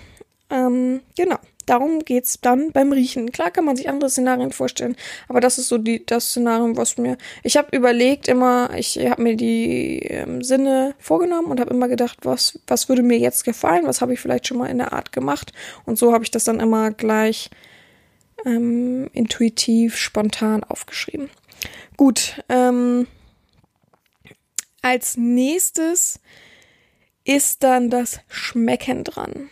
[0.49, 1.37] Ähm, genau.
[1.65, 3.31] Darum geht's dann beim Riechen.
[3.31, 4.95] Klar kann man sich andere Szenarien vorstellen,
[5.27, 7.17] aber das ist so die, das Szenario, was mir.
[7.43, 12.17] Ich habe überlegt immer, ich habe mir die ähm, Sinne vorgenommen und habe immer gedacht,
[12.23, 15.11] was, was würde mir jetzt gefallen, was habe ich vielleicht schon mal in der Art
[15.11, 15.53] gemacht.
[15.85, 17.51] Und so habe ich das dann immer gleich
[18.45, 21.29] ähm, intuitiv, spontan aufgeschrieben.
[21.95, 23.07] Gut, ähm,
[24.81, 26.19] als nächstes
[27.23, 29.49] ist dann das Schmecken dran.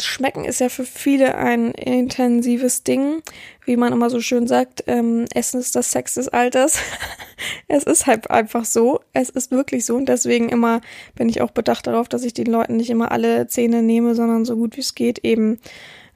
[0.00, 3.22] Schmecken ist ja für viele ein intensives Ding,
[3.64, 4.84] wie man immer so schön sagt.
[4.88, 6.80] Ähm, Essen ist das Sex des Alters.
[7.68, 9.00] es ist halt einfach so.
[9.12, 10.80] Es ist wirklich so und deswegen immer
[11.14, 14.44] bin ich auch bedacht darauf, dass ich den Leuten nicht immer alle Zähne nehme, sondern
[14.44, 15.60] so gut wie es geht eben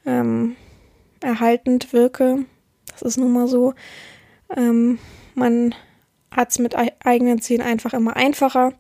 [0.05, 0.57] ähm,
[1.21, 2.45] erhaltend wirke.
[2.91, 3.75] Das ist nun mal so.
[4.57, 4.99] Ähm,
[5.35, 5.75] man
[6.33, 8.73] hat es mit eigenen Zähnen einfach immer einfacher.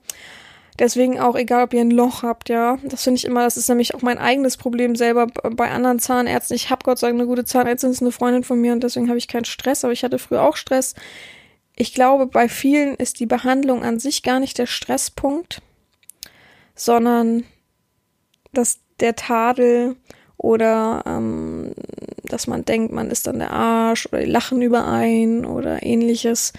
[0.79, 2.79] Deswegen auch, egal ob ihr ein Loch habt, ja.
[2.85, 6.55] Das finde ich immer, das ist nämlich auch mein eigenes Problem selber bei anderen Zahnärzten.
[6.55, 9.09] Ich habe Gott sei Dank eine gute Zahnärztin, ist eine Freundin von mir und deswegen
[9.09, 10.95] habe ich keinen Stress, aber ich hatte früher auch Stress.
[11.75, 15.63] Ich glaube, bei vielen ist die Behandlung an sich gar nicht der Stresspunkt,
[16.75, 17.45] sondern
[18.53, 19.97] dass der Tadel
[20.37, 21.73] oder ähm,
[22.25, 26.53] dass man denkt, man ist dann der Arsch oder die lachen überein oder ähnliches.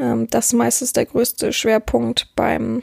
[0.00, 2.82] Ähm, das ist meistens der größte Schwerpunkt beim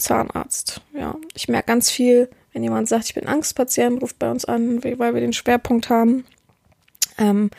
[0.00, 0.80] Zahnarzt.
[0.92, 4.82] Ja, ich merke ganz viel, wenn jemand sagt, ich bin Angstpatient, ruft bei uns an,
[4.82, 6.24] weil wir den Schwerpunkt haben.
[7.18, 7.50] Ähm,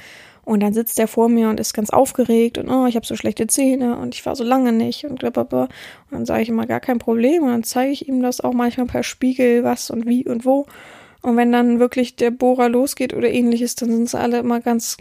[0.43, 3.15] Und dann sitzt der vor mir und ist ganz aufgeregt und oh, ich habe so
[3.15, 5.65] schlechte Zähne und ich war so lange nicht und blablabla.
[5.65, 5.71] Und
[6.09, 8.87] dann sage ich immer gar kein Problem und dann zeige ich ihm das auch manchmal
[8.87, 10.65] per Spiegel, was und wie und wo.
[11.21, 14.97] Und wenn dann wirklich der Bohrer losgeht oder ähnliches, dann sind sie alle immer ganz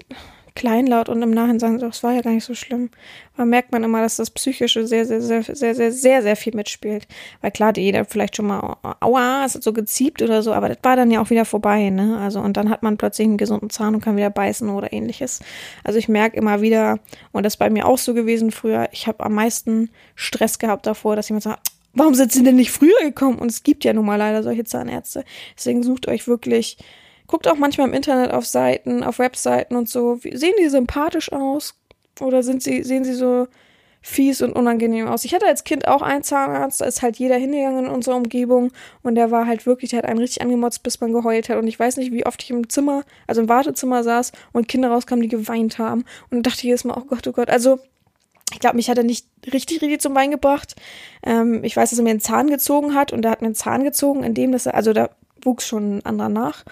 [0.55, 2.91] kleinlaut und im Nachhinein sagen, das war ja gar nicht so schlimm.
[3.37, 6.55] Da merkt man immer, dass das Psychische sehr, sehr, sehr, sehr, sehr, sehr, sehr viel
[6.55, 7.07] mitspielt.
[7.41, 10.79] Weil klar, jeder vielleicht schon mal, aua, es hat so geziebt oder so, aber das
[10.83, 12.19] war dann ja auch wieder vorbei, ne?
[12.19, 15.41] Also, und dann hat man plötzlich einen gesunden Zahn und kann wieder beißen oder ähnliches.
[15.85, 16.99] Also ich merke immer wieder,
[17.33, 20.87] und das ist bei mir auch so gewesen früher, ich habe am meisten Stress gehabt
[20.87, 23.39] davor, dass jemand sagt, warum sind sie denn nicht früher gekommen?
[23.39, 25.25] Und es gibt ja nun mal leider solche Zahnärzte.
[25.57, 26.77] Deswegen sucht euch wirklich
[27.31, 30.17] Guckt auch manchmal im Internet auf Seiten, auf Webseiten und so.
[30.17, 31.77] Sehen die sympathisch aus?
[32.19, 33.47] Oder sind sie, sehen sie so
[34.03, 35.25] fies und unangenehm aus?
[35.25, 38.73] Ich hatte als Kind auch einen Zahnarzt, da ist halt jeder hingegangen in unserer Umgebung
[39.05, 41.59] und der war halt wirklich, der hat einen richtig angemotzt, bis man geheult hat.
[41.59, 44.91] Und ich weiß nicht, wie oft ich im Zimmer, also im Wartezimmer saß und Kinder
[44.91, 46.05] rauskamen, die geweint haben.
[46.33, 47.49] Und dachte ich jedes Mal, oh Gott, oh Gott.
[47.49, 47.79] Also,
[48.53, 50.75] ich glaube, mich hat er nicht richtig, richtig zum Wein gebracht.
[51.25, 53.55] Ähm, ich weiß, dass er mir einen Zahn gezogen hat und er hat mir einen
[53.55, 55.11] Zahn gezogen, in dem, dass er, also da
[55.45, 56.65] wuchs schon ein anderer nach.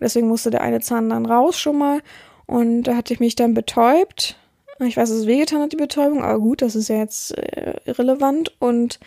[0.00, 2.00] Deswegen musste der eine Zahn dann raus schon mal.
[2.46, 4.36] Und da hatte ich mich dann betäubt.
[4.80, 7.76] Ich weiß, dass es wehgetan hat, die Betäubung, aber gut, das ist ja jetzt äh,
[7.84, 8.54] irrelevant.
[8.58, 8.98] Und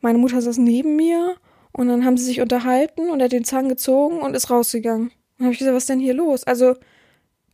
[0.00, 1.36] meine Mutter saß neben mir
[1.72, 5.10] und dann haben sie sich unterhalten und er hat den Zahn gezogen und ist rausgegangen.
[5.38, 6.44] Dann habe ich gesagt, was ist denn hier los?
[6.44, 6.74] Also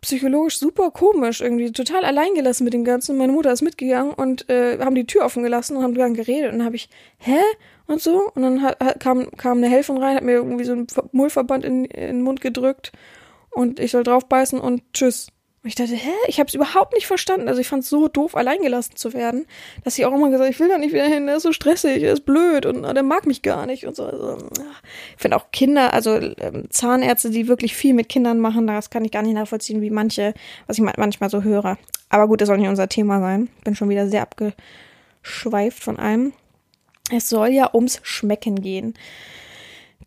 [0.02, 3.16] psychologisch super komisch, irgendwie total alleingelassen mit dem Ganzen.
[3.16, 6.52] Meine Mutter ist mitgegangen und äh, haben die Tür offen gelassen und haben dann geredet.
[6.52, 7.40] Und dann habe ich, hä?
[7.86, 8.30] Und so.
[8.34, 11.84] Und dann hat, kam, kam eine Helferin rein, hat mir irgendwie so einen Mullverband in,
[11.86, 12.92] in den Mund gedrückt
[13.50, 15.31] und ich soll draufbeißen und tschüss.
[15.62, 16.10] Und ich dachte, hä?
[16.26, 17.46] Ich habe es überhaupt nicht verstanden.
[17.46, 19.46] Also ich fand es so doof, alleingelassen zu werden,
[19.84, 22.00] dass sie auch immer gesagt, ich will da nicht wieder hin, der ist so stressig,
[22.00, 24.04] der ist blöd und der mag mich gar nicht und so.
[24.04, 28.90] Also, ich finde auch Kinder, also ähm, Zahnärzte, die wirklich viel mit Kindern machen, das
[28.90, 30.34] kann ich gar nicht nachvollziehen, wie manche,
[30.66, 31.78] was ich manchmal so höre.
[32.08, 33.48] Aber gut, das soll nicht unser Thema sein.
[33.62, 36.32] Bin schon wieder sehr abgeschweift von allem.
[37.14, 38.94] Es soll ja ums Schmecken gehen.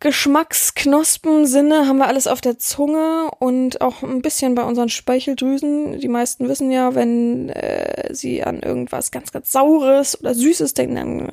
[0.00, 6.00] Geschmacksknospen, Sinne haben wir alles auf der Zunge und auch ein bisschen bei unseren Speicheldrüsen.
[6.00, 10.94] Die meisten wissen ja, wenn äh, sie an irgendwas ganz, ganz Saures oder Süßes denken,
[10.96, 11.28] dann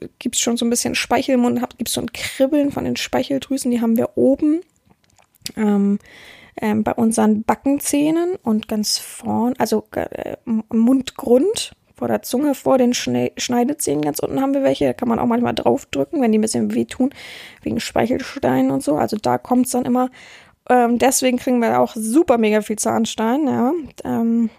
[0.00, 2.96] äh, gibt's schon so ein bisschen Speichel im Mund, gibt's so ein Kribbeln von den
[2.96, 4.62] Speicheldrüsen, die haben wir oben.
[5.56, 5.98] Ähm,
[6.60, 12.94] ähm, bei unseren Backenzähnen und ganz vorn, also äh, Mundgrund, vor der Zunge, vor den
[12.94, 14.86] Schneidezähnen ganz unten haben wir welche.
[14.86, 17.10] Da kann man auch manchmal draufdrücken, wenn die ein bisschen wehtun,
[17.62, 18.96] wegen Speichelsteinen und so.
[18.96, 20.10] Also da kommt es dann immer.
[20.68, 23.72] Ähm, deswegen kriegen wir auch super mega viel Zahnstein, ja.
[24.02, 24.50] Ähm,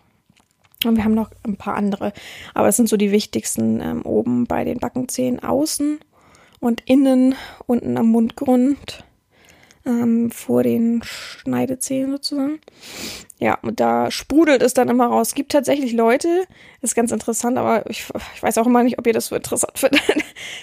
[0.85, 2.13] und wir haben noch ein paar andere.
[2.53, 5.99] Aber es sind so die wichtigsten ähm, oben bei den Backenzähnen außen
[6.61, 9.03] und innen, unten am Mundgrund,
[9.85, 12.59] ähm, vor den Schneidezähnen sozusagen.
[13.39, 15.29] Ja, und da sprudelt es dann immer raus.
[15.29, 16.45] Es gibt tatsächlich Leute,
[16.81, 19.77] ist ganz interessant, aber ich, ich weiß auch immer nicht, ob ihr das so interessant
[19.79, 20.01] findet,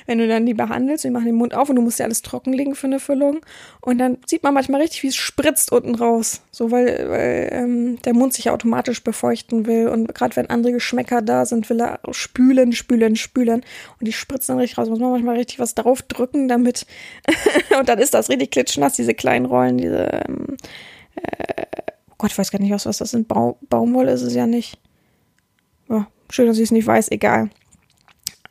[0.06, 2.22] wenn du dann die behandelst, die machen den Mund auf und du musst ja alles
[2.22, 3.40] trockenlegen für eine Füllung.
[3.80, 6.42] Und dann sieht man manchmal richtig, wie es spritzt unten raus.
[6.52, 9.88] So, weil, weil ähm, der Mund sich ja automatisch befeuchten will.
[9.88, 13.62] Und gerade wenn andere Geschmäcker da sind, will er spülen, spülen, spülen.
[13.98, 14.88] Und die spritzen dann richtig raus.
[14.88, 16.86] Muss man manchmal richtig was drauf drücken, damit.
[17.78, 20.22] und dann ist das richtig klitschnass, diese kleinen Rollen, diese.
[20.26, 20.56] Ähm,
[21.16, 21.64] äh,
[22.20, 23.28] Gott, ich weiß gar nicht, was, was das sind.
[23.28, 24.78] Ba Baumwolle ist es ja nicht.
[25.88, 27.48] Ja, schön, dass ich es nicht weiß, egal.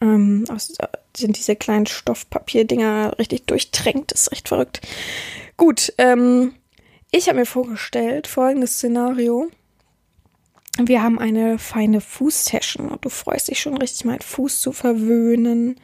[0.01, 0.73] Ähm, aus,
[1.15, 4.82] sind diese kleinen Stoffpapierdinger richtig durchtränkt, ist recht verrückt.
[5.55, 6.55] Gut, ähm,
[7.12, 9.51] ich habe mir vorgestellt, folgendes Szenario.
[10.82, 15.76] Wir haben eine feine Fußsession und du freust dich schon richtig, meinen Fuß zu verwöhnen,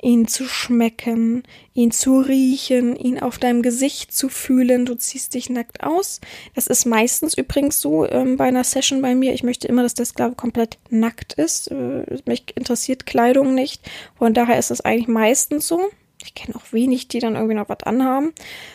[0.00, 1.42] ihn zu schmecken,
[1.74, 4.86] ihn zu riechen, ihn auf deinem Gesicht zu fühlen.
[4.86, 6.20] Du ziehst dich nackt aus.
[6.54, 9.34] Das ist meistens übrigens so ähm, bei einer Session bei mir.
[9.34, 11.70] Ich möchte immer, dass der Sklave komplett nackt ist.
[11.70, 13.82] Äh, mich interessiert Kleidung nicht.
[14.16, 15.90] Von daher ist es eigentlich meistens so.
[16.24, 18.32] Ich kenne auch wenig, die dann irgendwie noch was anhaben.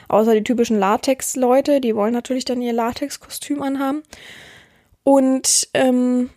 [0.08, 4.04] Außer die typischen Latex-Leute, die wollen natürlich dann ihr Latex-Kostüm anhaben.
[5.04, 6.30] Und ähm,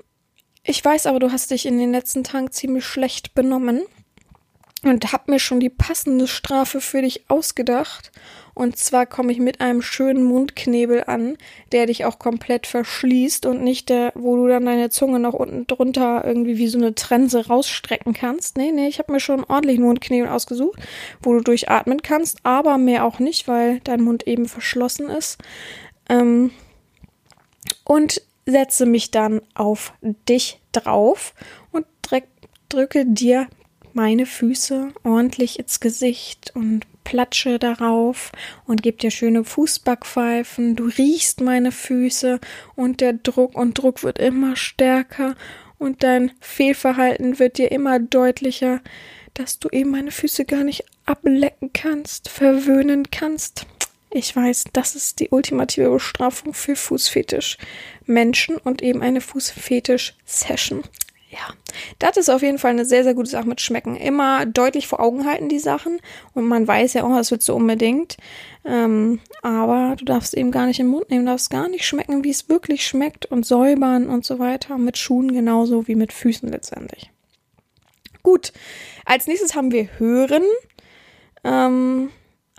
[0.64, 3.82] ich weiß aber, du hast dich in den letzten Tagen ziemlich schlecht benommen
[4.82, 8.12] und hab mir schon die passende Strafe für dich ausgedacht.
[8.54, 11.36] Und zwar komme ich mit einem schönen Mundknebel an,
[11.72, 15.66] der dich auch komplett verschließt und nicht der, wo du dann deine Zunge noch unten
[15.66, 18.56] drunter irgendwie wie so eine Trense rausstrecken kannst.
[18.56, 20.80] Nee, nee, ich habe mir schon einen ordentlichen Mundknebel ausgesucht,
[21.22, 25.38] wo du durchatmen kannst, aber mehr auch nicht, weil dein Mund eben verschlossen ist.
[26.08, 26.50] Ähm,
[27.84, 29.92] und setze mich dann auf
[30.28, 31.34] dich drauf
[31.72, 31.84] und
[32.68, 33.48] drücke dir
[33.92, 38.32] meine Füße ordentlich ins Gesicht und platsche darauf
[38.66, 40.76] und gebe dir schöne Fußbackpfeifen.
[40.76, 42.40] Du riechst meine Füße
[42.74, 45.34] und der Druck und Druck wird immer stärker
[45.78, 48.80] und dein Fehlverhalten wird dir immer deutlicher,
[49.34, 53.66] dass du eben meine Füße gar nicht ablecken kannst, verwöhnen kannst.
[54.10, 57.58] Ich weiß, das ist die ultimative Bestrafung für Fußfetisch
[58.06, 60.84] Menschen und eben eine Fußfetisch Session.
[61.28, 61.54] Ja,
[61.98, 63.96] das ist auf jeden Fall eine sehr, sehr gute Sache mit Schmecken.
[63.96, 66.00] Immer deutlich vor Augen halten die Sachen
[66.34, 68.16] und man weiß ja auch, das wird so unbedingt.
[68.64, 72.30] Ähm, aber du darfst eben gar nicht im Mund nehmen, darfst gar nicht schmecken, wie
[72.30, 74.78] es wirklich schmeckt und säubern und so weiter.
[74.78, 77.10] Mit Schuhen genauso wie mit Füßen letztendlich.
[78.22, 78.52] Gut,
[79.04, 80.44] als nächstes haben wir Hören.
[81.44, 82.10] Ähm,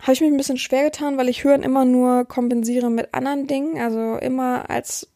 [0.02, 3.48] habe ich mich ein bisschen schwer getan, weil ich Hören immer nur kompensiere mit anderen
[3.48, 5.08] Dingen, also immer als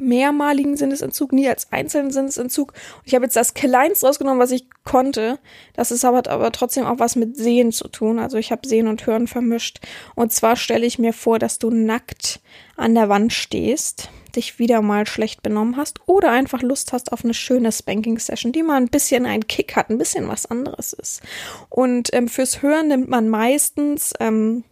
[0.00, 2.72] mehrmaligen Sinnesentzug, nie als einzelnen Sinnesentzug.
[2.72, 5.38] Und ich habe jetzt das Kleinste rausgenommen, was ich konnte.
[5.74, 8.18] Das ist aber, aber trotzdem auch was mit Sehen zu tun.
[8.18, 9.80] Also ich habe Sehen und Hören vermischt.
[10.14, 12.40] Und zwar stelle ich mir vor, dass du nackt
[12.76, 17.24] an der Wand stehst dich wieder mal schlecht benommen hast oder einfach Lust hast auf
[17.24, 21.22] eine schöne Spanking-Session, die mal ein bisschen einen Kick hat, ein bisschen was anderes ist.
[21.68, 24.64] Und ähm, fürs Hören nimmt man meistens, ähm,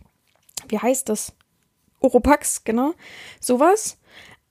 [0.68, 1.33] wie heißt das?
[2.01, 2.94] Oropax, genau,
[3.40, 3.99] sowas.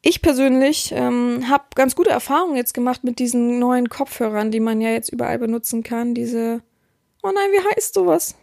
[0.02, 4.80] Ich persönlich ähm, habe ganz gute Erfahrungen jetzt gemacht mit diesen neuen Kopfhörern, die man
[4.80, 6.13] ja jetzt überall benutzen kann.
[6.13, 6.62] Diese,
[7.24, 8.36] oh nein, wie heißt sowas?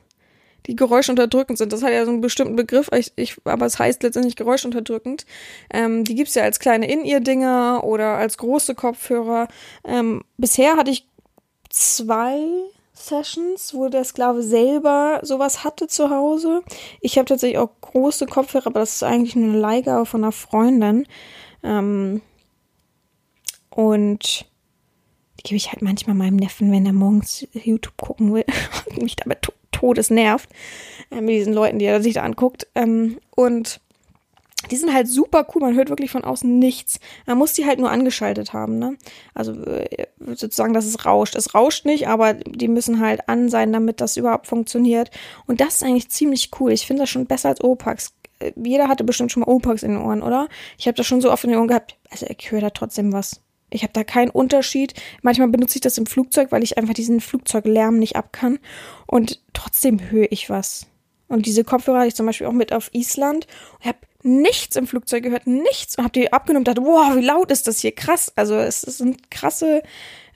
[0.66, 1.72] Die geräuschunterdrückend sind.
[1.72, 5.26] Das hat ja so einen bestimmten Begriff, ich, ich, aber es heißt letztendlich geräuschunterdrückend.
[5.70, 9.48] Ähm, die gibt's ja als kleine In-Ear-Dinger oder als große Kopfhörer.
[9.84, 11.06] Ähm, bisher hatte ich
[11.68, 12.38] zwei
[12.94, 16.62] Sessions, wo der Sklave selber sowas hatte zu Hause.
[17.00, 20.32] Ich habe tatsächlich auch große Kopfhörer, aber das ist eigentlich nur eine Leihgabe von einer
[20.32, 21.06] Freundin.
[21.62, 22.22] Ähm,
[23.70, 24.46] und
[25.38, 28.44] die gebe ich halt manchmal meinem Neffen, wenn er morgens YouTube gucken will
[28.86, 29.42] und mich damit
[29.74, 30.48] Todes nervt,
[31.10, 32.66] äh, mit diesen Leuten, die er sich da anguckt.
[32.74, 33.80] Ähm, und
[34.70, 36.98] die sind halt super cool, man hört wirklich von außen nichts.
[37.26, 38.96] Man muss die halt nur angeschaltet haben, ne?
[39.34, 41.34] Also äh, sozusagen, dass es rauscht.
[41.34, 45.10] Es rauscht nicht, aber die müssen halt an sein, damit das überhaupt funktioniert.
[45.46, 46.72] Und das ist eigentlich ziemlich cool.
[46.72, 48.14] Ich finde das schon besser als Opax.
[48.38, 50.48] Äh, jeder hatte bestimmt schon mal Opax in den Ohren, oder?
[50.78, 51.96] Ich habe das schon so oft in den Ohren gehabt.
[52.10, 53.40] Also ich höre da trotzdem was.
[53.74, 54.94] Ich habe da keinen Unterschied.
[55.22, 58.58] Manchmal benutze ich das im Flugzeug, weil ich einfach diesen Flugzeuglärm nicht ab kann.
[59.06, 60.86] Und trotzdem höre ich was.
[61.28, 63.46] Und diese Kopfhörer hatte ich zum Beispiel auch mit auf Island.
[63.80, 65.96] Ich habe nichts im Flugzeug gehört, nichts.
[65.96, 67.92] Und habe die abgenommen und dachte, wow, wie laut ist das hier?
[67.92, 68.32] Krass.
[68.36, 69.82] Also es, sind krasse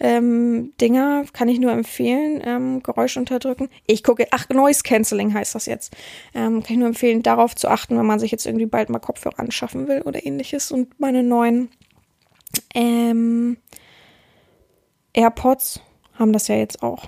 [0.00, 2.42] ähm, Dinger, kann ich nur empfehlen.
[2.44, 3.68] Ähm, Geräusch unterdrücken.
[3.86, 5.96] Ich gucke, ach, Noise Cancelling heißt das jetzt.
[6.34, 8.98] Ähm, kann ich nur empfehlen, darauf zu achten, wenn man sich jetzt irgendwie bald mal
[8.98, 10.70] Kopfhörer anschaffen will oder ähnliches.
[10.70, 11.70] Und meine neuen
[12.74, 13.58] ähm,
[15.12, 15.80] AirPods
[16.14, 17.04] haben das ja jetzt auch.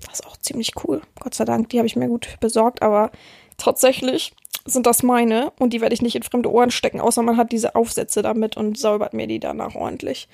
[0.00, 1.02] Das ist auch ziemlich cool.
[1.18, 3.10] Gott sei Dank, die habe ich mir gut besorgt, aber
[3.56, 7.36] tatsächlich sind das meine und die werde ich nicht in fremde Ohren stecken, außer man
[7.36, 10.28] hat diese Aufsätze damit und säubert mir die danach ordentlich.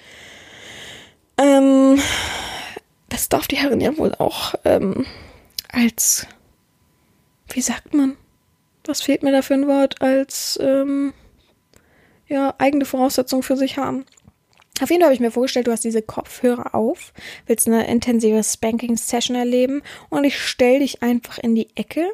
[1.39, 2.01] Ähm,
[3.09, 5.07] das darf die Herrin ja wohl auch ähm,
[5.71, 6.27] als,
[7.49, 8.17] wie sagt man?
[8.85, 10.03] Was fehlt mir da für ein Wort?
[10.03, 11.13] Als, ähm,
[12.27, 14.05] ja, eigene Voraussetzung für sich haben.
[14.83, 17.13] Auf jeden Fall habe ich mir vorgestellt, du hast diese Kopfhörer auf,
[17.47, 22.11] willst eine intensive Spanking-Session erleben und ich stelle dich einfach in die Ecke.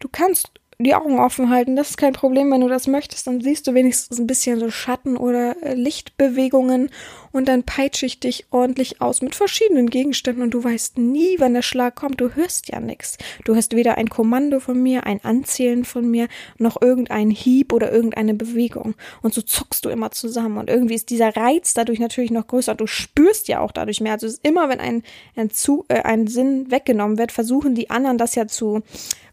[0.00, 3.40] Du kannst die Augen offen halten, das ist kein Problem, wenn du das möchtest, dann
[3.40, 6.90] siehst du wenigstens ein bisschen so Schatten oder äh, Lichtbewegungen
[7.32, 11.54] und dann peitsche ich dich ordentlich aus mit verschiedenen Gegenständen und du weißt nie, wann
[11.54, 13.18] der Schlag kommt, du hörst ja nichts.
[13.44, 17.92] Du hörst weder ein Kommando von mir, ein Anzählen von mir, noch irgendein Hieb oder
[17.92, 18.94] irgendeine Bewegung.
[19.22, 20.58] Und so zuckst du immer zusammen.
[20.58, 22.74] Und irgendwie ist dieser Reiz dadurch natürlich noch größer.
[22.74, 24.12] Du spürst ja auch dadurch mehr.
[24.12, 25.02] Also es ist immer, wenn ein,
[25.34, 28.82] ein, Zu, äh, ein Sinn weggenommen wird, versuchen die anderen das ja zu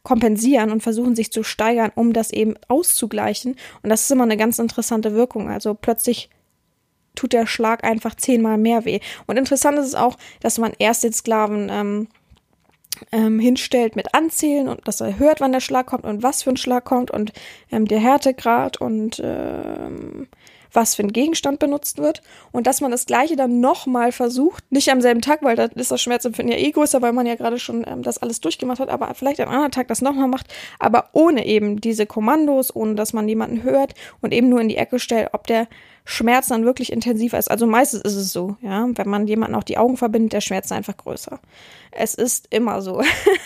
[0.04, 3.56] kompensieren und versuchen sich zu steigern, um das eben auszugleichen.
[3.84, 5.50] Und das ist immer eine ganz interessante Wirkung.
[5.50, 6.30] Also plötzlich
[7.16, 9.00] tut der Schlag einfach zehnmal mehr weh.
[9.28, 12.08] Und interessant ist es auch, dass man erst den Sklaven ähm,
[13.12, 16.52] ähm, hinstellt mit Anzählen und dass er hört, wann der Schlag kommt und was für
[16.52, 17.34] ein Schlag kommt und
[17.72, 20.28] ähm, der Härtegrad und ähm,
[20.74, 24.90] was für ein Gegenstand benutzt wird und dass man das gleiche dann nochmal versucht, nicht
[24.90, 27.60] am selben Tag, weil da ist das Schmerzempfinden ja eh größer, weil man ja gerade
[27.60, 30.48] schon ähm, das alles durchgemacht hat, aber vielleicht am anderen Tag das nochmal macht,
[30.80, 34.78] aber ohne eben diese Kommandos, ohne dass man jemanden hört und eben nur in die
[34.78, 35.68] Ecke stellt, ob der
[36.04, 37.50] Schmerz dann wirklich intensiver ist.
[37.50, 40.66] Also meistens ist es so, ja, wenn man jemanden auch die Augen verbindet, der Schmerz
[40.66, 41.40] ist einfach größer.
[41.92, 43.02] Es ist immer so.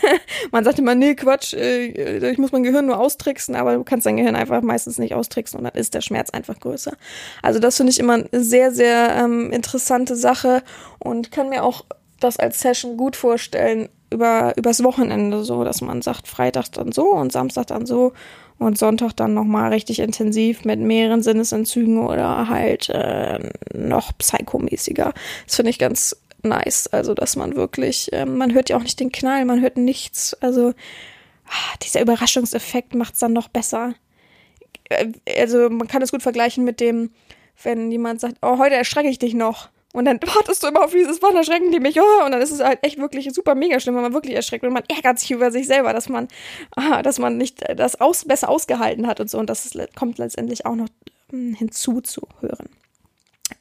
[0.52, 4.06] man sagt immer, nee, Quatsch, äh, ich muss mein Gehirn nur austricksen, aber du kannst
[4.06, 6.94] dein Gehirn einfach meistens nicht austricksen und dann ist der Schmerz einfach größer.
[7.42, 10.64] Also das finde ich immer eine sehr, sehr ähm, interessante Sache
[11.00, 11.86] und kann mir auch
[12.20, 17.12] das als Session gut vorstellen, über, übers Wochenende so, dass man sagt, Freitag dann so
[17.12, 18.14] und Samstag dann so
[18.58, 23.40] und Sonntag dann nochmal richtig intensiv mit mehreren Sinnesentzügen oder halt äh,
[23.74, 25.14] noch psychomäßiger.
[25.46, 26.88] Das finde ich ganz nice.
[26.88, 30.34] Also, dass man wirklich, äh, man hört ja auch nicht den Knall, man hört nichts.
[30.36, 30.70] Also,
[31.48, 33.94] ah, dieser Überraschungseffekt macht es dann noch besser.
[34.90, 37.12] Äh, also, man kann es gut vergleichen mit dem,
[37.62, 39.70] wenn jemand sagt, oh, heute erschrecke ich dich noch.
[39.96, 42.52] Und dann wartest du immer auf dieses Wort, erschrecken die mich, oh, und dann ist
[42.52, 45.32] es halt echt wirklich super mega schlimm, wenn man wirklich erschreckt und man ärgert sich
[45.32, 46.28] über sich selber, dass man,
[46.76, 49.38] ah, dass man nicht das aus, besser ausgehalten hat und so.
[49.38, 50.90] Und das ist, kommt letztendlich auch noch
[51.30, 52.70] hm, hinzuzuhören.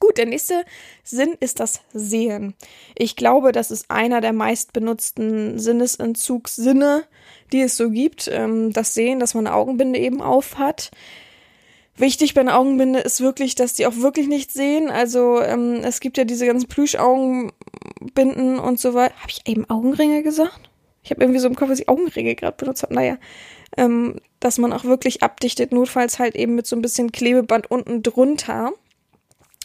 [0.00, 0.64] Gut, der nächste
[1.02, 2.54] Sinn ist das Sehen.
[2.96, 7.04] Ich glaube, das ist einer der meist benutzten Sinnesentzugssinne,
[7.52, 8.28] die es so gibt.
[8.32, 10.90] Ähm, das Sehen, dass man eine Augenbinde eben auf hat.
[11.96, 14.90] Wichtig bei einer Augenbinde ist wirklich, dass die auch wirklich nichts sehen.
[14.90, 19.14] Also ähm, es gibt ja diese ganzen Plüschaugenbinden und so weiter.
[19.16, 20.70] Habe ich eben Augenringe gesagt?
[21.04, 22.94] Ich habe irgendwie so im Kopf, dass ich Augenringe gerade benutzt habe.
[22.94, 23.18] Naja,
[23.76, 28.02] ähm, dass man auch wirklich abdichtet, notfalls halt eben mit so ein bisschen Klebeband unten
[28.02, 28.72] drunter.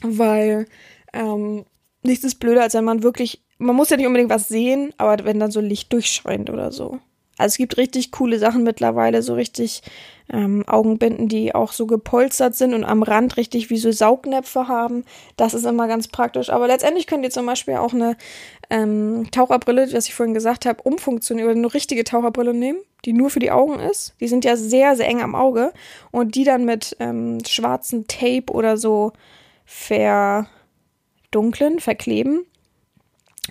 [0.03, 0.67] Weil
[1.13, 1.65] ähm,
[2.03, 5.25] nichts ist blöder, als wenn man wirklich, man muss ja nicht unbedingt was sehen, aber
[5.25, 6.99] wenn dann so Licht durchscheint oder so.
[7.39, 9.81] Also es gibt richtig coole Sachen mittlerweile, so richtig
[10.31, 15.05] ähm, Augenbinden, die auch so gepolstert sind und am Rand richtig wie so Saugnäpfe haben.
[15.37, 16.49] Das ist immer ganz praktisch.
[16.49, 18.17] Aber letztendlich könnt ihr zum Beispiel auch eine
[18.69, 23.29] ähm, Taucherbrille, was ich vorhin gesagt habe, umfunktionieren oder eine richtige Taucherbrille nehmen, die nur
[23.29, 24.13] für die Augen ist.
[24.19, 25.73] Die sind ja sehr, sehr eng am Auge
[26.11, 29.13] und die dann mit ähm, schwarzen Tape oder so
[29.65, 32.45] verdunklen, verkleben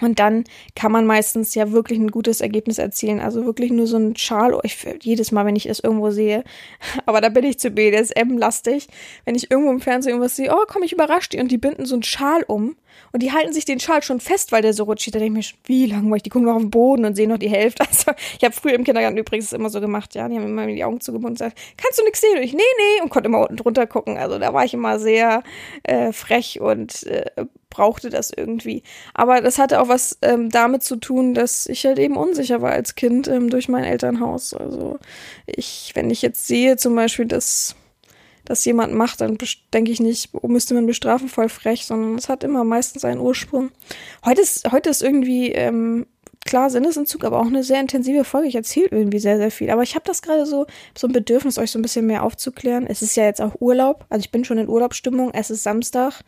[0.00, 0.44] und dann
[0.74, 3.20] kann man meistens ja wirklich ein gutes Ergebnis erzielen.
[3.20, 4.58] Also wirklich nur so ein Schal.
[4.62, 6.44] Ich, jedes Mal, wenn ich es irgendwo sehe,
[7.06, 8.88] aber da bin ich zu BDSM-lastig.
[9.24, 11.86] Wenn ich irgendwo im Fernsehen irgendwas sehe, oh, komm, ich überrascht die und die binden
[11.86, 12.76] so einen Schal um
[13.12, 15.14] und die halten sich den Schal schon fest, weil der so rutscht.
[15.14, 17.38] Da denke ich mir, wie langweilig, die gucken noch auf den Boden und sehen noch
[17.38, 17.84] die Hälfte.
[17.98, 20.84] Also ich habe früher im Kindergarten übrigens immer so gemacht, ja, die haben immer die
[20.84, 22.36] Augen zugebunden und gesagt, kannst du nichts sehen?
[22.36, 24.18] Und ich, nee, nee, und konnte immer unten drunter gucken.
[24.18, 25.42] Also da war ich immer sehr
[25.82, 27.24] äh, frech und äh,
[27.70, 28.82] brauchte das irgendwie.
[29.14, 32.72] Aber das hatte auch was ähm, damit zu tun, dass ich halt eben unsicher war
[32.72, 34.54] als Kind ähm, durch mein Elternhaus.
[34.54, 34.98] Also
[35.46, 37.76] ich, wenn ich jetzt sehe zum Beispiel, dass
[38.48, 39.36] das jemand macht, dann
[39.74, 43.20] denke ich nicht, oh, müsste man bestrafen, voll frech, sondern es hat immer meistens einen
[43.20, 43.70] Ursprung.
[44.24, 46.06] Heute ist, heute ist irgendwie, ähm,
[46.46, 48.48] klar, Sinnesentzug, aber auch eine sehr intensive Folge.
[48.48, 49.68] Ich erzähle irgendwie sehr, sehr viel.
[49.68, 52.86] Aber ich habe das gerade so, so ein Bedürfnis, euch so ein bisschen mehr aufzuklären.
[52.86, 55.30] Es ist ja jetzt auch Urlaub, also ich bin schon in Urlaubsstimmung.
[55.34, 56.22] Es ist Samstag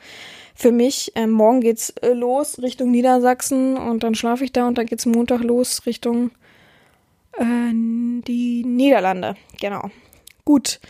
[0.54, 1.12] für mich.
[1.14, 5.06] Ähm, morgen geht's äh, los Richtung Niedersachsen und dann schlafe ich da und dann geht's
[5.06, 6.32] Montag los Richtung
[7.38, 9.36] äh, die Niederlande.
[9.58, 9.90] Genau.
[10.44, 10.80] Gut.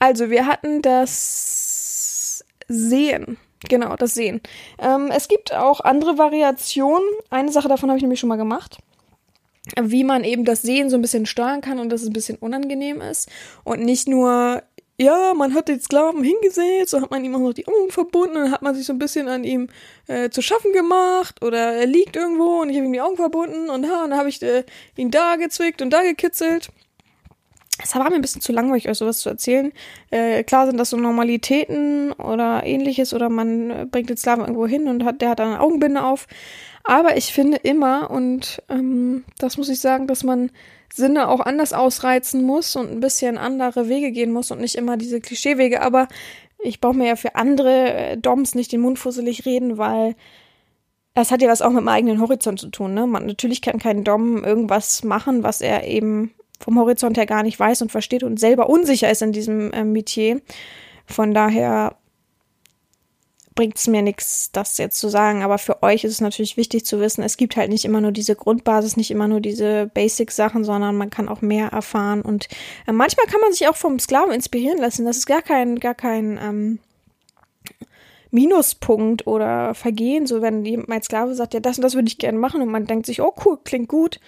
[0.00, 3.36] Also, wir hatten das Sehen.
[3.68, 4.40] Genau, das Sehen.
[4.78, 7.06] Ähm, es gibt auch andere Variationen.
[7.28, 8.78] Eine Sache davon habe ich nämlich schon mal gemacht.
[9.78, 12.38] Wie man eben das Sehen so ein bisschen steuern kann und dass es ein bisschen
[12.38, 13.28] unangenehm ist.
[13.62, 14.62] Und nicht nur,
[14.98, 18.38] ja, man hat den Sklaven hingesetzt, so hat man ihm auch noch die Augen verbunden
[18.38, 19.68] und hat man sich so ein bisschen an ihm
[20.06, 23.68] äh, zu schaffen gemacht oder er liegt irgendwo und ich habe ihm die Augen verbunden
[23.68, 24.64] und, ha, und dann habe ich äh,
[24.96, 26.70] ihn da gezwickt und da gekitzelt.
[27.82, 29.72] Es war mir ein bisschen zu langweilig, euch sowas zu erzählen.
[30.10, 34.88] Äh, klar sind das so Normalitäten oder ähnliches oder man bringt den Sklaven irgendwo hin
[34.88, 36.26] und hat, der hat eine Augenbinde auf.
[36.84, 40.50] Aber ich finde immer, und ähm, das muss ich sagen, dass man
[40.92, 44.96] Sinne auch anders ausreizen muss und ein bisschen andere Wege gehen muss und nicht immer
[44.96, 45.82] diese Klischeewege.
[45.82, 46.08] Aber
[46.58, 50.16] ich brauche mir ja für andere äh, Doms nicht den Mund fusselig reden, weil
[51.14, 52.94] das hat ja was auch mit meinem eigenen Horizont zu tun.
[52.94, 53.06] Ne?
[53.06, 57.58] Man, natürlich kann kein Dom irgendwas machen, was er eben vom Horizont her gar nicht
[57.58, 60.40] weiß und versteht und selber unsicher ist in diesem äh, Metier.
[61.06, 61.96] Von daher
[63.54, 65.42] bringt es mir nichts, das jetzt zu sagen.
[65.42, 68.12] Aber für euch ist es natürlich wichtig zu wissen, es gibt halt nicht immer nur
[68.12, 72.22] diese Grundbasis, nicht immer nur diese Basic-Sachen, sondern man kann auch mehr erfahren.
[72.22, 72.48] Und
[72.86, 75.04] äh, manchmal kann man sich auch vom Sklaven inspirieren lassen.
[75.04, 76.78] Das ist gar kein, gar kein ähm,
[78.30, 82.38] Minuspunkt oder Vergehen, so wenn mein Sklave sagt, ja, das und das würde ich gerne
[82.38, 84.20] machen und man denkt sich, oh cool, klingt gut.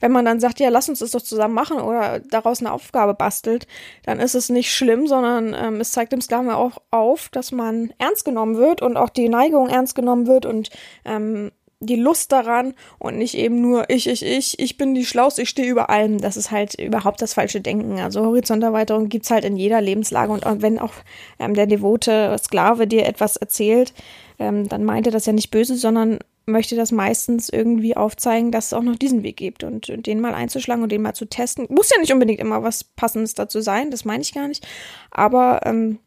[0.00, 3.14] Wenn man dann sagt, ja, lass uns das doch zusammen machen oder daraus eine Aufgabe
[3.14, 3.66] bastelt,
[4.04, 7.92] dann ist es nicht schlimm, sondern ähm, es zeigt dem Sklaven auch auf, dass man
[7.98, 10.70] ernst genommen wird und auch die Neigung ernst genommen wird und
[11.04, 15.42] ähm, die Lust daran und nicht eben nur ich, ich, ich, ich bin die Schlauste,
[15.42, 16.18] ich stehe über allem.
[16.18, 17.98] Das ist halt überhaupt das falsche Denken.
[17.98, 20.92] Also Horizonterweiterung gibt's halt in jeder Lebenslage und wenn auch
[21.38, 23.94] ähm, der devote Sklave dir etwas erzählt,
[24.38, 28.66] ähm, dann meint er das ja nicht böse, sondern möchte das meistens irgendwie aufzeigen, dass
[28.66, 31.26] es auch noch diesen Weg gibt und, und den mal einzuschlagen und den mal zu
[31.26, 31.66] testen.
[31.70, 34.66] Muss ja nicht unbedingt immer was Passendes dazu sein, das meine ich gar nicht.
[35.10, 35.98] Aber ähm,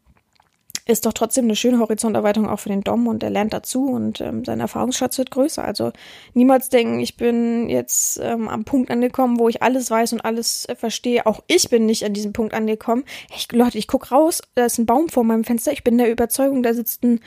[0.86, 4.20] ist doch trotzdem eine schöne Horizonterweiterung auch für den Dom und er lernt dazu und
[4.20, 5.64] ähm, sein Erfahrungsschatz wird größer.
[5.64, 5.94] Also
[6.34, 10.66] niemals denken, ich bin jetzt ähm, am Punkt angekommen, wo ich alles weiß und alles
[10.66, 11.26] äh, verstehe.
[11.26, 13.06] Auch ich bin nicht an diesem Punkt angekommen.
[13.34, 15.72] Ich, Leute, ich guck raus, da ist ein Baum vor meinem Fenster.
[15.72, 17.22] Ich bin der Überzeugung, da sitzt ein,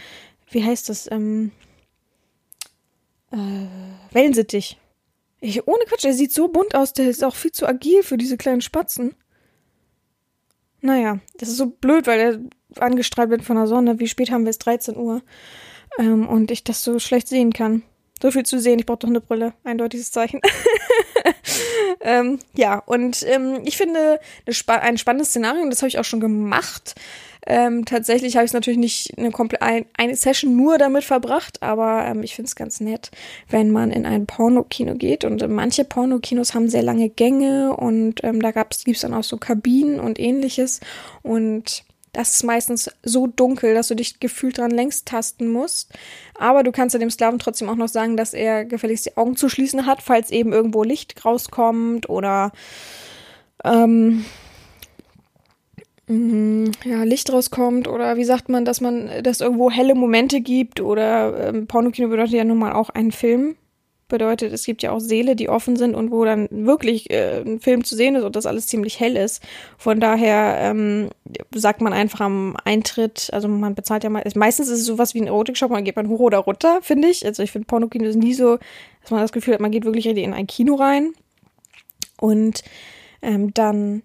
[0.51, 1.51] wie heißt das, ähm,
[3.33, 3.37] äh,
[4.13, 4.79] Wellensittich.
[5.41, 8.19] Ich, ohne Quatsch, der sieht so bunt aus, der ist auch viel zu agil für
[8.19, 9.15] diese kleinen Spatzen.
[10.83, 12.41] Naja, das ist so blöd, weil er
[12.81, 13.99] angestrahlt wird von der Sonne.
[13.99, 14.59] Wie spät haben wir es?
[14.59, 15.23] 13 Uhr.
[15.99, 17.83] Ähm, und ich das so schlecht sehen kann.
[18.23, 19.53] So viel zu sehen, ich brauche doch eine Brille.
[19.63, 20.41] Eindeutiges Zeichen.
[22.01, 26.05] ähm, ja, und ähm, ich finde spa ein spannendes Szenario, und das habe ich auch
[26.05, 26.95] schon gemacht.
[27.49, 32.05] Ähm, tatsächlich habe ich es natürlich nicht eine, ein, eine Session nur damit verbracht, aber
[32.05, 33.13] ähm, ich finde es ganz nett,
[33.49, 35.25] wenn man in ein Pornokino geht.
[35.25, 39.23] Und äh, manche Pornokinos haben sehr lange Gänge und ähm, da gibt es dann auch
[39.23, 40.81] so Kabinen und ähnliches.
[41.23, 41.85] Und
[42.17, 45.93] das ist meistens so dunkel, dass du dich gefühlt dran längst tasten musst.
[46.35, 49.37] Aber du kannst ja dem Sklaven trotzdem auch noch sagen, dass er gefälligst die Augen
[49.37, 52.53] zu schließen hat, falls eben irgendwo Licht rauskommt oder
[53.65, 54.25] ähm,
[56.09, 60.81] Mhm, ja, Licht rauskommt oder wie sagt man, dass man, dass irgendwo helle Momente gibt
[60.81, 63.57] oder ähm, Pornokino bedeutet ja nun mal auch ein Film.
[64.09, 67.61] Bedeutet, es gibt ja auch Seele, die offen sind und wo dann wirklich äh, ein
[67.61, 69.43] Film zu sehen ist und das alles ziemlich hell ist.
[69.79, 71.11] Von daher ähm,
[71.53, 75.21] sagt man einfach am Eintritt, also man bezahlt ja mal, meistens ist es sowas wie
[75.21, 77.27] ein Erotikshop, man geht man hoch oder runter, finde ich.
[77.27, 78.59] Also ich finde Pornokino ist nie so,
[79.03, 81.13] dass man das Gefühl hat, man geht wirklich in ein Kino rein.
[82.21, 82.63] Und
[83.23, 84.03] ähm, dann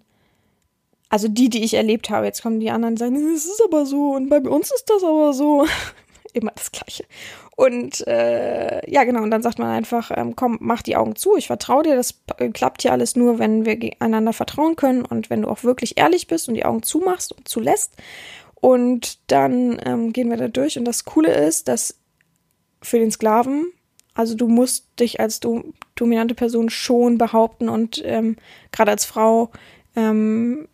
[1.12, 3.84] also die, die ich erlebt habe, jetzt kommen die anderen und sagen, es ist aber
[3.84, 5.66] so und bei uns ist das aber so.
[6.32, 7.04] Immer das Gleiche.
[7.54, 11.36] Und äh, ja, genau, und dann sagt man einfach, ähm, komm, mach die Augen zu,
[11.36, 12.14] ich vertraue dir, das
[12.54, 16.26] klappt hier alles nur, wenn wir einander vertrauen können und wenn du auch wirklich ehrlich
[16.26, 17.92] bist und die Augen zumachst und zulässt.
[18.54, 20.78] Und dann ähm, gehen wir da durch.
[20.78, 21.98] Und das Coole ist, dass
[22.80, 23.66] für den Sklaven,
[24.14, 28.36] also du musst dich als do dominante Person schon behaupten und ähm,
[28.72, 29.50] gerade als Frau
[29.94, 30.66] ähm,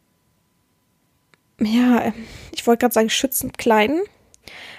[1.61, 2.12] ja,
[2.53, 4.01] ich wollte gerade sagen, schützend kleiden.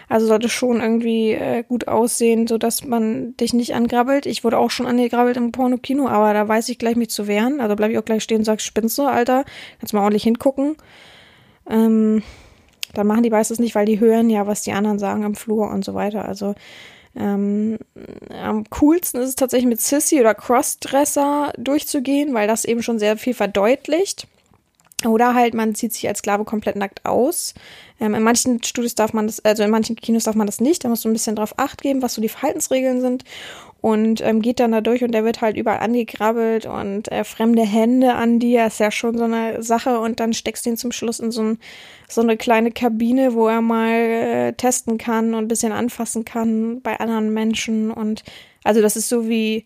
[0.10, 4.26] Also sollte schon irgendwie äh, gut aussehen, so dass man dich nicht angrabbelt.
[4.26, 7.62] Ich wurde auch schon angegrabbelt im Pornokino, aber da weiß ich gleich mich zu wehren.
[7.62, 9.46] Also bleibe ich auch gleich stehen und sag, spinnst du, Alter?
[9.80, 10.76] Kannst mal ordentlich hingucken.
[11.70, 12.24] Ähm,
[12.96, 15.70] dann machen die meistens nicht, weil die hören ja, was die anderen sagen am Flur
[15.70, 16.26] und so weiter.
[16.26, 16.56] Also
[17.16, 17.78] ähm,
[18.32, 23.18] am coolsten ist es tatsächlich mit Sissy oder Crossdresser durchzugehen, weil das eben schon sehr
[23.18, 24.28] viel verdeutlicht.
[25.08, 27.54] Oder halt, man zieht sich als Sklave komplett nackt aus.
[28.00, 30.84] Ähm, in manchen Studios darf man das, also in manchen Kinos darf man das nicht.
[30.84, 33.24] Da musst du ein bisschen drauf acht geben, was so die Verhaltensregeln sind.
[33.82, 37.62] Und ähm, geht dann da durch und der wird halt überall angekrabbelt und äh, fremde
[37.62, 40.00] Hände an dir ist ja schon so eine Sache.
[40.00, 41.60] Und dann steckst du ihn zum Schluss in so, ein,
[42.10, 46.82] so eine kleine Kabine, wo er mal äh, testen kann und ein bisschen anfassen kann
[46.82, 47.90] bei anderen Menschen.
[47.90, 48.24] Und
[48.66, 49.66] also das ist so wie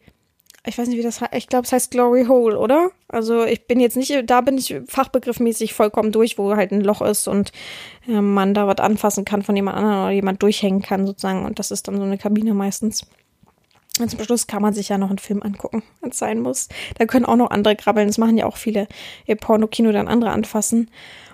[0.66, 2.92] ich weiß nicht, wie das heißt, ich glaube, es heißt Glory Hole, oder?
[3.10, 7.02] Also ich bin jetzt nicht, da bin ich fachbegriffmäßig vollkommen durch, wo halt ein Loch
[7.02, 7.52] ist und
[8.08, 11.60] äh, man da was anfassen kann von jemand anderem oder jemand durchhängen kann sozusagen und
[11.60, 13.06] das ist dann so eine Kabine meistens.
[14.00, 16.68] Und zum Schluss kann man sich ja noch einen Film angucken, wenn es sein muss.
[16.98, 18.88] Da können auch noch andere krabbeln, das machen ja auch viele
[19.28, 20.90] ihr Porno-Kino dann andere anfassen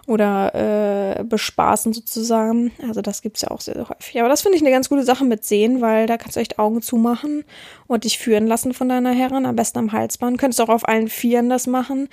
[0.10, 2.72] oder äh, bespaßen sozusagen.
[2.88, 4.20] Also das gibt's ja auch sehr, sehr häufig.
[4.20, 6.58] Aber das finde ich eine ganz gute Sache mit Sehen, weil da kannst du echt
[6.58, 7.46] Augen zumachen
[7.88, 10.40] und dich führen lassen von deiner Herrin, am besten am Halsband.
[10.40, 12.10] Könntest auch auf allen Vieren das machen.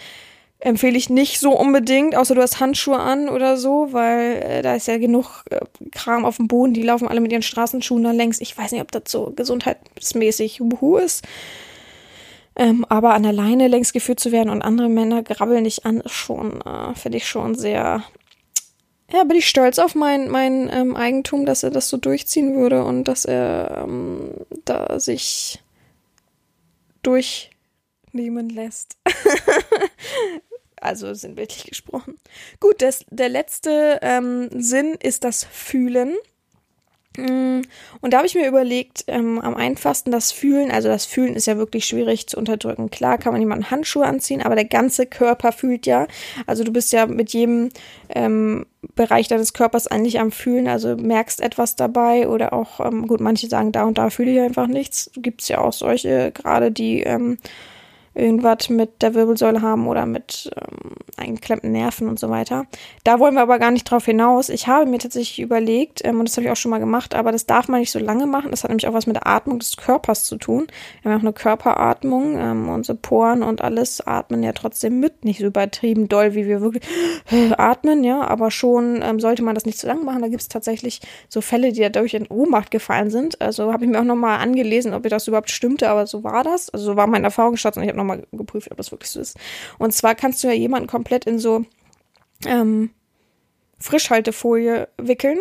[0.58, 4.74] Empfehle ich nicht so unbedingt, außer du hast Handschuhe an oder so, weil äh, da
[4.74, 5.60] ist ja genug äh,
[5.92, 8.40] Kram auf dem Boden, die laufen alle mit ihren Straßenschuhen da längs.
[8.40, 11.24] Ich weiß nicht, ob das so gesundheitsmäßig wuhu ist.
[12.56, 16.00] Ähm, aber an der Leine längs geführt zu werden und andere Männer grabbeln dich an,
[16.00, 18.02] ist schon, äh, finde ich schon sehr.
[19.12, 22.84] Ja, bin ich stolz auf mein, mein ähm, Eigentum, dass er das so durchziehen würde
[22.84, 24.30] und dass er ähm,
[24.64, 25.62] da sich
[27.02, 28.96] durchnehmen lässt.
[30.80, 32.16] also sinnbildlich gesprochen.
[32.58, 36.16] Gut, das, der letzte ähm, Sinn ist das Fühlen.
[37.16, 37.62] Mm,
[38.00, 41.46] und da habe ich mir überlegt, ähm, am einfachsten das Fühlen, also das Fühlen ist
[41.46, 42.90] ja wirklich schwierig zu unterdrücken.
[42.90, 46.06] Klar kann man jemanden Handschuhe anziehen, aber der ganze Körper fühlt ja.
[46.46, 47.70] Also du bist ja mit jedem
[48.08, 53.20] ähm, Bereich deines Körpers eigentlich am Fühlen, also merkst etwas dabei oder auch, ähm, gut,
[53.20, 55.10] manche sagen, da und da fühle ich einfach nichts.
[55.16, 57.38] Gibt es ja auch solche, gerade die ähm,
[58.16, 62.66] irgendwas mit der Wirbelsäule haben oder mit ähm, eingeklemmten Nerven und so weiter.
[63.04, 64.48] Da wollen wir aber gar nicht drauf hinaus.
[64.48, 67.32] Ich habe mir tatsächlich überlegt, ähm, und das habe ich auch schon mal gemacht, aber
[67.32, 68.50] das darf man nicht so lange machen.
[68.50, 70.66] Das hat nämlich auch was mit der Atmung des Körpers zu tun.
[71.02, 72.38] Wir haben auch eine Körperatmung.
[72.38, 75.24] Ähm, unsere Poren und alles atmen ja trotzdem mit.
[75.24, 76.84] Nicht so übertrieben doll, wie wir wirklich
[77.56, 80.22] atmen, ja, aber schon ähm, sollte man das nicht zu lange machen.
[80.22, 83.40] Da gibt es tatsächlich so Fälle, die dadurch in Ohnmacht gefallen sind.
[83.40, 86.70] Also habe ich mir auch nochmal angelesen, ob das überhaupt stimmte, aber so war das.
[86.70, 89.36] Also so war mein Erfahrungsschatz und ich habe nochmal geprüft, ob das wirklich so ist.
[89.78, 91.64] Und zwar kannst du ja jemanden komplett in so
[92.46, 92.90] ähm,
[93.78, 95.38] Frischhaltefolie wickeln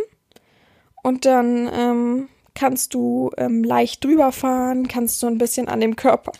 [1.03, 5.95] und dann ähm, kannst du ähm, leicht drüber fahren, kannst du ein bisschen an dem
[5.95, 6.32] Körper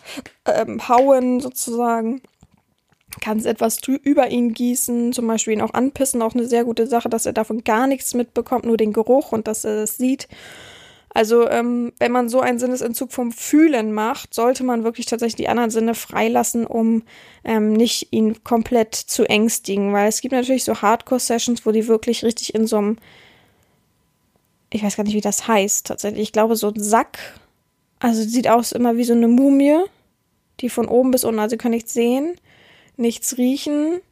[0.46, 2.22] ähm, hauen sozusagen,
[3.20, 7.08] kannst etwas über ihn gießen, zum Beispiel ihn auch anpissen, auch eine sehr gute Sache,
[7.08, 10.28] dass er davon gar nichts mitbekommt, nur den Geruch und dass er das sieht.
[11.16, 15.48] Also ähm, wenn man so einen Sinnesentzug vom Fühlen macht, sollte man wirklich tatsächlich die
[15.48, 17.04] anderen Sinne freilassen, um
[17.42, 22.22] ähm, nicht ihn komplett zu ängstigen, weil es gibt natürlich so Hardcore-Sessions, wo die wirklich
[22.22, 22.98] richtig in so einem,
[24.68, 27.18] ich weiß gar nicht, wie das heißt tatsächlich, ich glaube so ein Sack,
[27.98, 29.78] also sieht aus immer wie so eine Mumie,
[30.60, 32.34] die von oben bis unten, also sie können nichts sehen,
[32.98, 34.02] nichts riechen,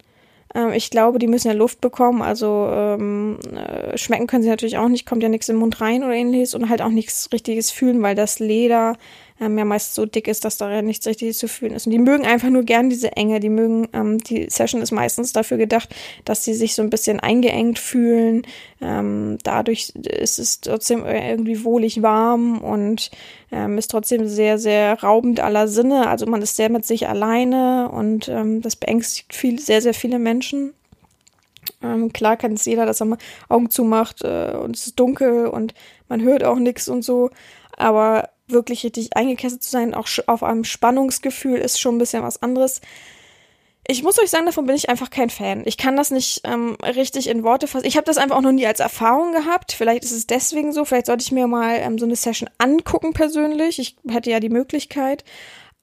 [0.55, 4.79] ähm, ich glaube, die müssen ja Luft bekommen, also ähm, äh, schmecken können sie natürlich
[4.79, 7.71] auch nicht, kommt ja nichts im Mund rein oder ähnliches und halt auch nichts richtiges
[7.71, 8.97] fühlen, weil das Leder
[9.41, 11.87] ähm, ja meist so dick ist, dass da ja nichts richtiges zu fühlen ist.
[11.87, 15.33] Und die mögen einfach nur gern diese Enge, die mögen, ähm, die Session ist meistens
[15.33, 18.47] dafür gedacht, dass sie sich so ein bisschen eingeengt fühlen.
[18.81, 23.11] Ähm, dadurch ist es trotzdem irgendwie wohlig warm und
[23.51, 26.09] ähm, ist trotzdem sehr, sehr raubend aller Sinne.
[26.09, 30.19] Also man ist sehr mit sich alleine und ähm, das beängstigt viel, sehr, sehr viele
[30.19, 30.75] Menschen.
[31.83, 33.19] Ähm, klar kann es jeder, dass er mal
[33.49, 35.75] Augen zumacht äh, und es ist dunkel und
[36.09, 37.31] man hört auch nichts und so.
[37.77, 42.43] Aber wirklich richtig eingekesselt zu sein, auch auf einem Spannungsgefühl ist schon ein bisschen was
[42.43, 42.81] anderes.
[43.87, 45.63] Ich muss euch sagen, davon bin ich einfach kein Fan.
[45.67, 47.85] Ich kann das nicht ähm, richtig in Worte fassen.
[47.85, 49.73] Ich habe das einfach auch noch nie als Erfahrung gehabt.
[49.73, 50.87] Vielleicht ist es deswegen so.
[50.87, 53.79] Vielleicht sollte ich mir mal ähm, so eine Session angucken persönlich.
[53.79, 55.23] Ich hätte ja die Möglichkeit.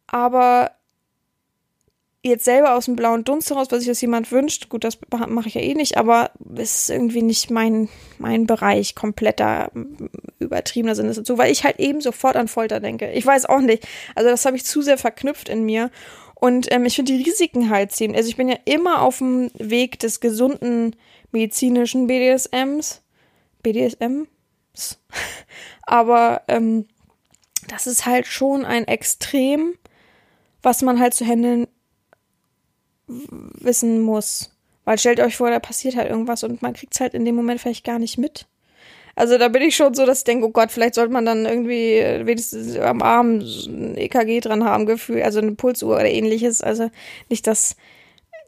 [0.07, 0.71] Aber
[2.23, 5.47] jetzt selber aus dem blauen Dunst heraus, was sich das jemand wünscht, gut, das mache
[5.47, 9.71] ich ja eh nicht, aber es ist irgendwie nicht mein, mein Bereich, kompletter,
[10.39, 13.11] übertriebener Sinne dazu, weil ich halt eben sofort an Folter denke.
[13.11, 13.87] Ich weiß auch nicht.
[14.15, 15.89] Also das habe ich zu sehr verknüpft in mir.
[16.35, 18.17] Und ähm, ich finde die Risiken halt ziemlich.
[18.17, 20.95] Also ich bin ja immer auf dem Weg des gesunden
[21.31, 23.01] medizinischen BDSMs.
[23.63, 24.27] BDSMs.
[25.83, 26.87] aber ähm,
[27.67, 29.73] das ist halt schon ein Extrem,
[30.61, 31.67] was man halt zu handeln
[33.59, 34.51] wissen muss.
[34.85, 37.35] Weil stellt euch vor, da passiert halt irgendwas und man kriegt es halt in dem
[37.35, 38.47] Moment vielleicht gar nicht mit.
[39.15, 41.45] Also da bin ich schon so, dass ich denke, oh Gott, vielleicht sollte man dann
[41.45, 46.61] irgendwie wenigstens am Arm ein EKG dran haben, Gefühl, also eine Pulsuhr oder ähnliches.
[46.61, 46.89] Also
[47.29, 47.75] nicht, dass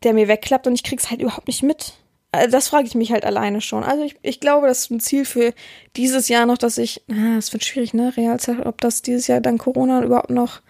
[0.03, 1.93] der mir wegklappt und ich krieg's halt überhaupt nicht mit.
[2.32, 3.84] Also das frage ich mich halt alleine schon.
[3.84, 5.53] Also ich, ich glaube, das ist ein Ziel für
[5.95, 9.39] dieses Jahr noch, dass ich, ah, es wird schwierig, ne, Realzeit, ob das dieses Jahr
[9.39, 10.61] dann Corona überhaupt noch,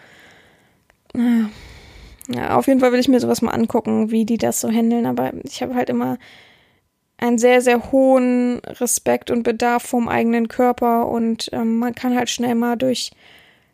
[1.13, 1.49] naja,
[2.49, 5.05] auf jeden Fall will ich mir sowas mal angucken, wie die das so handeln.
[5.05, 6.17] Aber ich habe halt immer
[7.17, 12.29] einen sehr, sehr hohen Respekt und Bedarf vom eigenen Körper und ähm, man kann halt
[12.29, 13.11] schnell mal durch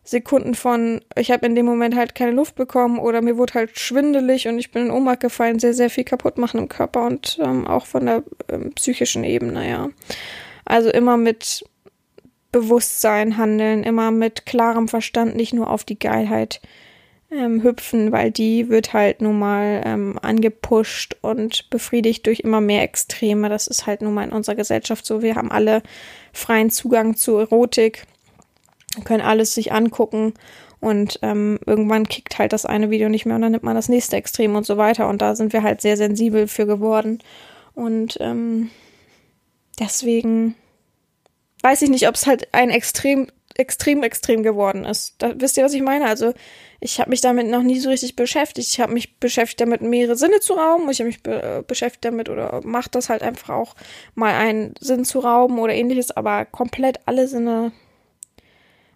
[0.04, 3.78] Sekunden von, ich habe in dem Moment halt keine Luft bekommen oder mir wurde halt
[3.78, 7.40] schwindelig und ich bin in Ohnmacht gefallen, sehr, sehr viel kaputt machen im Körper und
[7.42, 9.90] ähm, auch von der ähm, psychischen Ebene, ja.
[10.66, 11.64] Also immer mit
[12.52, 16.62] Bewusstsein handeln, immer mit klarem Verstand, nicht nur auf die Geilheit
[17.32, 22.84] ähm, hüpfen, weil die wird halt nun mal ähm, angepusht und befriedigt durch immer mehr
[22.84, 23.50] Extreme.
[23.50, 25.22] Das ist halt nun mal in unserer Gesellschaft so.
[25.22, 25.82] Wir haben alle
[26.34, 28.06] freien Zugang zu Erotik,
[29.06, 30.34] können alles sich angucken
[30.80, 33.90] und ähm, irgendwann kickt halt das eine Video nicht mehr und dann nimmt man das
[33.90, 35.10] nächste Extrem und so weiter.
[35.10, 37.20] Und da sind wir halt sehr sensibel für geworden.
[37.74, 38.72] Und ähm,
[39.80, 40.56] deswegen
[41.62, 43.28] weiß ich nicht, ob es halt ein extrem,
[43.60, 45.16] extrem, extrem geworden ist.
[45.20, 46.06] Da, wisst ihr, was ich meine?
[46.06, 46.34] Also
[46.80, 48.70] ich habe mich damit noch nie so richtig beschäftigt.
[48.70, 50.90] Ich habe mich beschäftigt damit, mehrere Sinne zu rauben.
[50.90, 53.76] Ich habe mich be beschäftigt damit oder macht das halt einfach auch
[54.16, 56.12] mal einen Sinn zu rauben oder ähnliches.
[56.12, 57.72] Aber komplett alle Sinne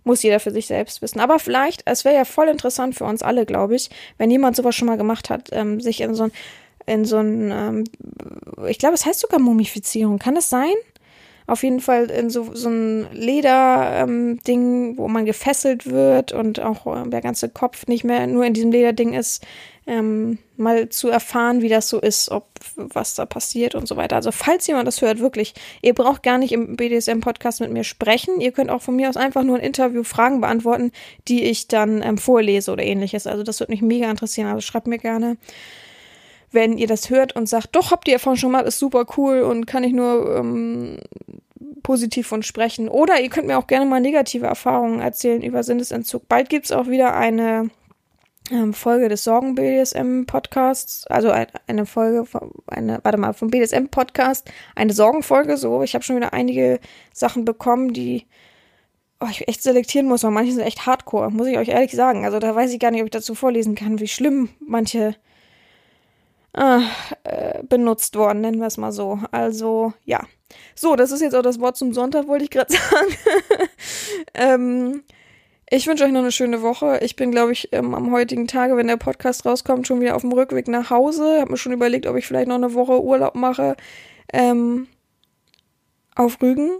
[0.03, 1.19] muss jeder für sich selbst wissen.
[1.19, 4.75] Aber vielleicht, es wäre ja voll interessant für uns alle, glaube ich, wenn jemand sowas
[4.75, 6.31] schon mal gemacht hat, ähm, sich in so ein,
[6.85, 7.83] in so ein, ähm,
[8.67, 10.19] ich glaube, es heißt sogar Mumifizierung.
[10.19, 10.73] Kann das sein?
[11.47, 14.37] Auf jeden Fall in so, so ein Leder-Ding,
[14.91, 18.53] ähm, wo man gefesselt wird und auch äh, der ganze Kopf nicht mehr nur in
[18.53, 19.45] diesem Lederding ist,
[19.85, 24.15] ähm, mal zu erfahren, wie das so ist, ob was da passiert und so weiter.
[24.15, 28.39] Also falls jemand das hört, wirklich, ihr braucht gar nicht im BDSM-Podcast mit mir sprechen.
[28.39, 30.91] Ihr könnt auch von mir aus einfach nur ein Interview Fragen beantworten,
[31.27, 33.27] die ich dann ähm, vorlese oder ähnliches.
[33.27, 34.47] Also das würde mich mega interessieren.
[34.47, 35.37] Also schreibt mir gerne
[36.53, 39.41] wenn ihr das hört und sagt, doch, habt ihr Erfahrung schon mal, ist super cool
[39.41, 40.99] und kann ich nur ähm,
[41.81, 42.87] positiv von sprechen.
[42.87, 46.27] Oder ihr könnt mir auch gerne mal negative Erfahrungen erzählen über Sinnesentzug.
[46.27, 47.69] Bald gibt's auch wieder eine
[48.51, 51.31] ähm, Folge des Sorgen-BDSM-Podcasts, also
[51.67, 55.83] eine Folge, von, eine, warte mal, vom BDSM-Podcast, eine Sorgenfolge, so.
[55.83, 56.79] Ich habe schon wieder einige
[57.13, 58.25] Sachen bekommen, die
[59.19, 62.25] oh, ich echt selektieren muss, weil manche sind echt hardcore, muss ich euch ehrlich sagen.
[62.25, 65.15] Also da weiß ich gar nicht, ob ich dazu vorlesen kann, wie schlimm manche
[66.53, 69.19] äh, benutzt worden, nennen wir es mal so.
[69.31, 70.21] Also, ja.
[70.75, 73.17] So, das ist jetzt auch das Wort zum Sonntag, wollte ich gerade sagen.
[74.35, 75.03] ähm,
[75.69, 76.99] ich wünsche euch noch eine schöne Woche.
[77.01, 80.21] Ich bin, glaube ich, ähm, am heutigen Tage, wenn der Podcast rauskommt, schon wieder auf
[80.21, 81.39] dem Rückweg nach Hause.
[81.39, 83.75] Habe mir schon überlegt, ob ich vielleicht noch eine Woche Urlaub mache.
[84.31, 84.87] Ähm,
[86.15, 86.79] auf Rügen.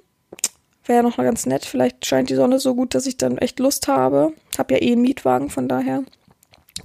[0.86, 1.66] Wäre noch mal ganz nett.
[1.66, 4.34] Vielleicht scheint die Sonne so gut, dass ich dann echt Lust habe.
[4.58, 6.04] Hab ja eh einen Mietwagen, von daher.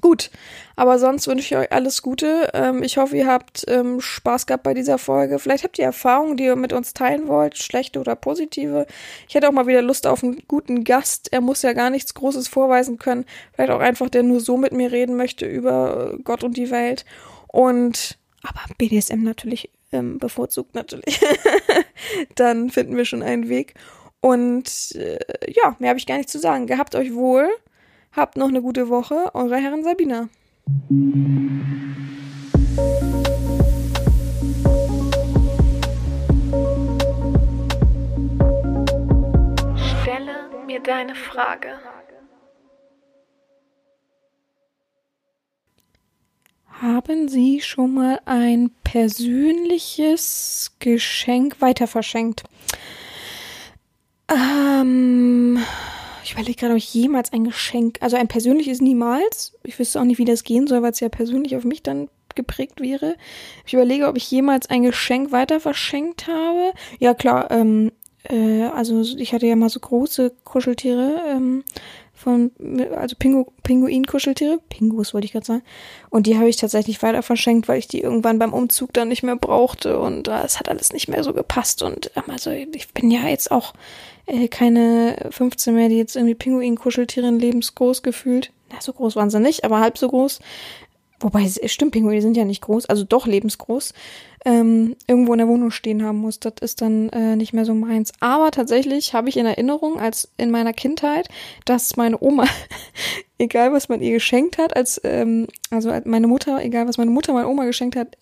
[0.03, 0.31] Gut,
[0.77, 2.51] aber sonst wünsche ich euch alles Gute.
[2.53, 5.39] Ähm, ich hoffe, ihr habt ähm, Spaß gehabt bei dieser Folge.
[5.39, 8.87] Vielleicht habt ihr Erfahrungen, die ihr mit uns teilen wollt, schlechte oder positive.
[9.29, 11.33] Ich hätte auch mal wieder Lust auf einen guten Gast.
[11.33, 13.25] Er muss ja gar nichts Großes vorweisen können.
[13.55, 17.07] Vielleicht auch einfach, der nur so mit mir reden möchte über Gott und die Welt.
[17.47, 21.19] Und aber BDSM natürlich ähm, bevorzugt natürlich.
[22.35, 23.75] Dann finden wir schon einen Weg.
[24.21, 25.19] Und äh,
[25.51, 26.67] ja, mehr habe ich gar nicht zu sagen.
[26.67, 27.49] Gehabt euch wohl.
[28.19, 30.29] Habt noch eine gute Woche, eure Herren Sabina.
[40.03, 41.79] Stelle mir deine Frage.
[46.83, 52.43] Haben Sie schon mal ein persönliches Geschenk weiterverschenkt?
[54.29, 55.61] Ähm,
[56.29, 59.55] ich überlege gerade, ob ich jemals ein Geschenk, also ein persönliches niemals.
[59.65, 62.11] Ich wüsste auch nicht, wie das gehen soll, weil es ja persönlich auf mich dann
[62.35, 63.17] geprägt wäre.
[63.65, 66.75] Ich überlege, ob ich jemals ein Geschenk weiter verschenkt habe.
[66.99, 67.93] Ja, klar, ähm,
[68.25, 71.65] äh, also ich hatte ja mal so große Kuscheltiere, ähm,
[72.29, 72.51] von,
[72.95, 75.63] also Pingu, Pinguin-Kuscheltiere, Pingus wollte ich gerade sagen.
[76.11, 79.23] Und die habe ich tatsächlich weiter verschenkt, weil ich die irgendwann beim Umzug dann nicht
[79.23, 81.83] mehr brauchte und es hat alles nicht mehr so gepasst.
[81.83, 83.73] Und ähm, also ich bin ja jetzt auch
[84.27, 88.53] äh, keine 15 mehr, die jetzt irgendwie Pinguin-Kuscheltieren lebensgroß gefühlt.
[88.71, 90.41] Na, so groß waren sie nicht, aber halb so groß.
[91.21, 93.93] Wobei, stimmt, Pinguine sind ja nicht groß, also doch lebensgroß,
[94.45, 96.39] ähm, irgendwo in der Wohnung stehen haben muss.
[96.39, 98.13] Das ist dann äh, nicht mehr so meins.
[98.21, 101.29] Aber tatsächlich habe ich in Erinnerung, als in meiner Kindheit,
[101.65, 102.45] dass meine Oma,
[103.39, 107.33] egal was man ihr geschenkt hat, als, ähm, also meine Mutter, egal was meine Mutter
[107.33, 108.17] meiner Oma geschenkt hat,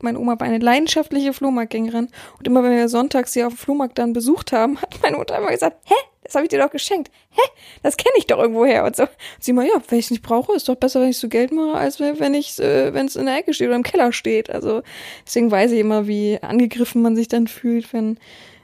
[0.00, 2.08] meine Oma war eine leidenschaftliche Flohmarktgängerin.
[2.38, 5.38] Und immer wenn wir sonntags sie auf dem Flohmarkt dann besucht haben, hat meine Mutter
[5.38, 5.94] immer gesagt, hä,
[6.24, 7.10] das habe ich dir doch geschenkt.
[7.30, 7.42] Hä?
[7.82, 8.84] Das kenne ich doch irgendwo her.
[8.84, 9.02] Und so.
[9.04, 11.28] Und sie mal, ja, wenn ich es nicht brauche, ist doch besser, wenn ich so
[11.28, 14.12] Geld mache, als wenn ich äh, wenn es in der Ecke steht oder im Keller
[14.12, 14.50] steht.
[14.50, 14.82] Also
[15.26, 18.18] deswegen weiß ich immer, wie angegriffen man sich dann fühlt, wenn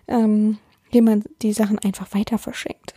[0.08, 0.58] ähm,
[0.90, 2.94] jemand die Sachen einfach weiter verschenkt.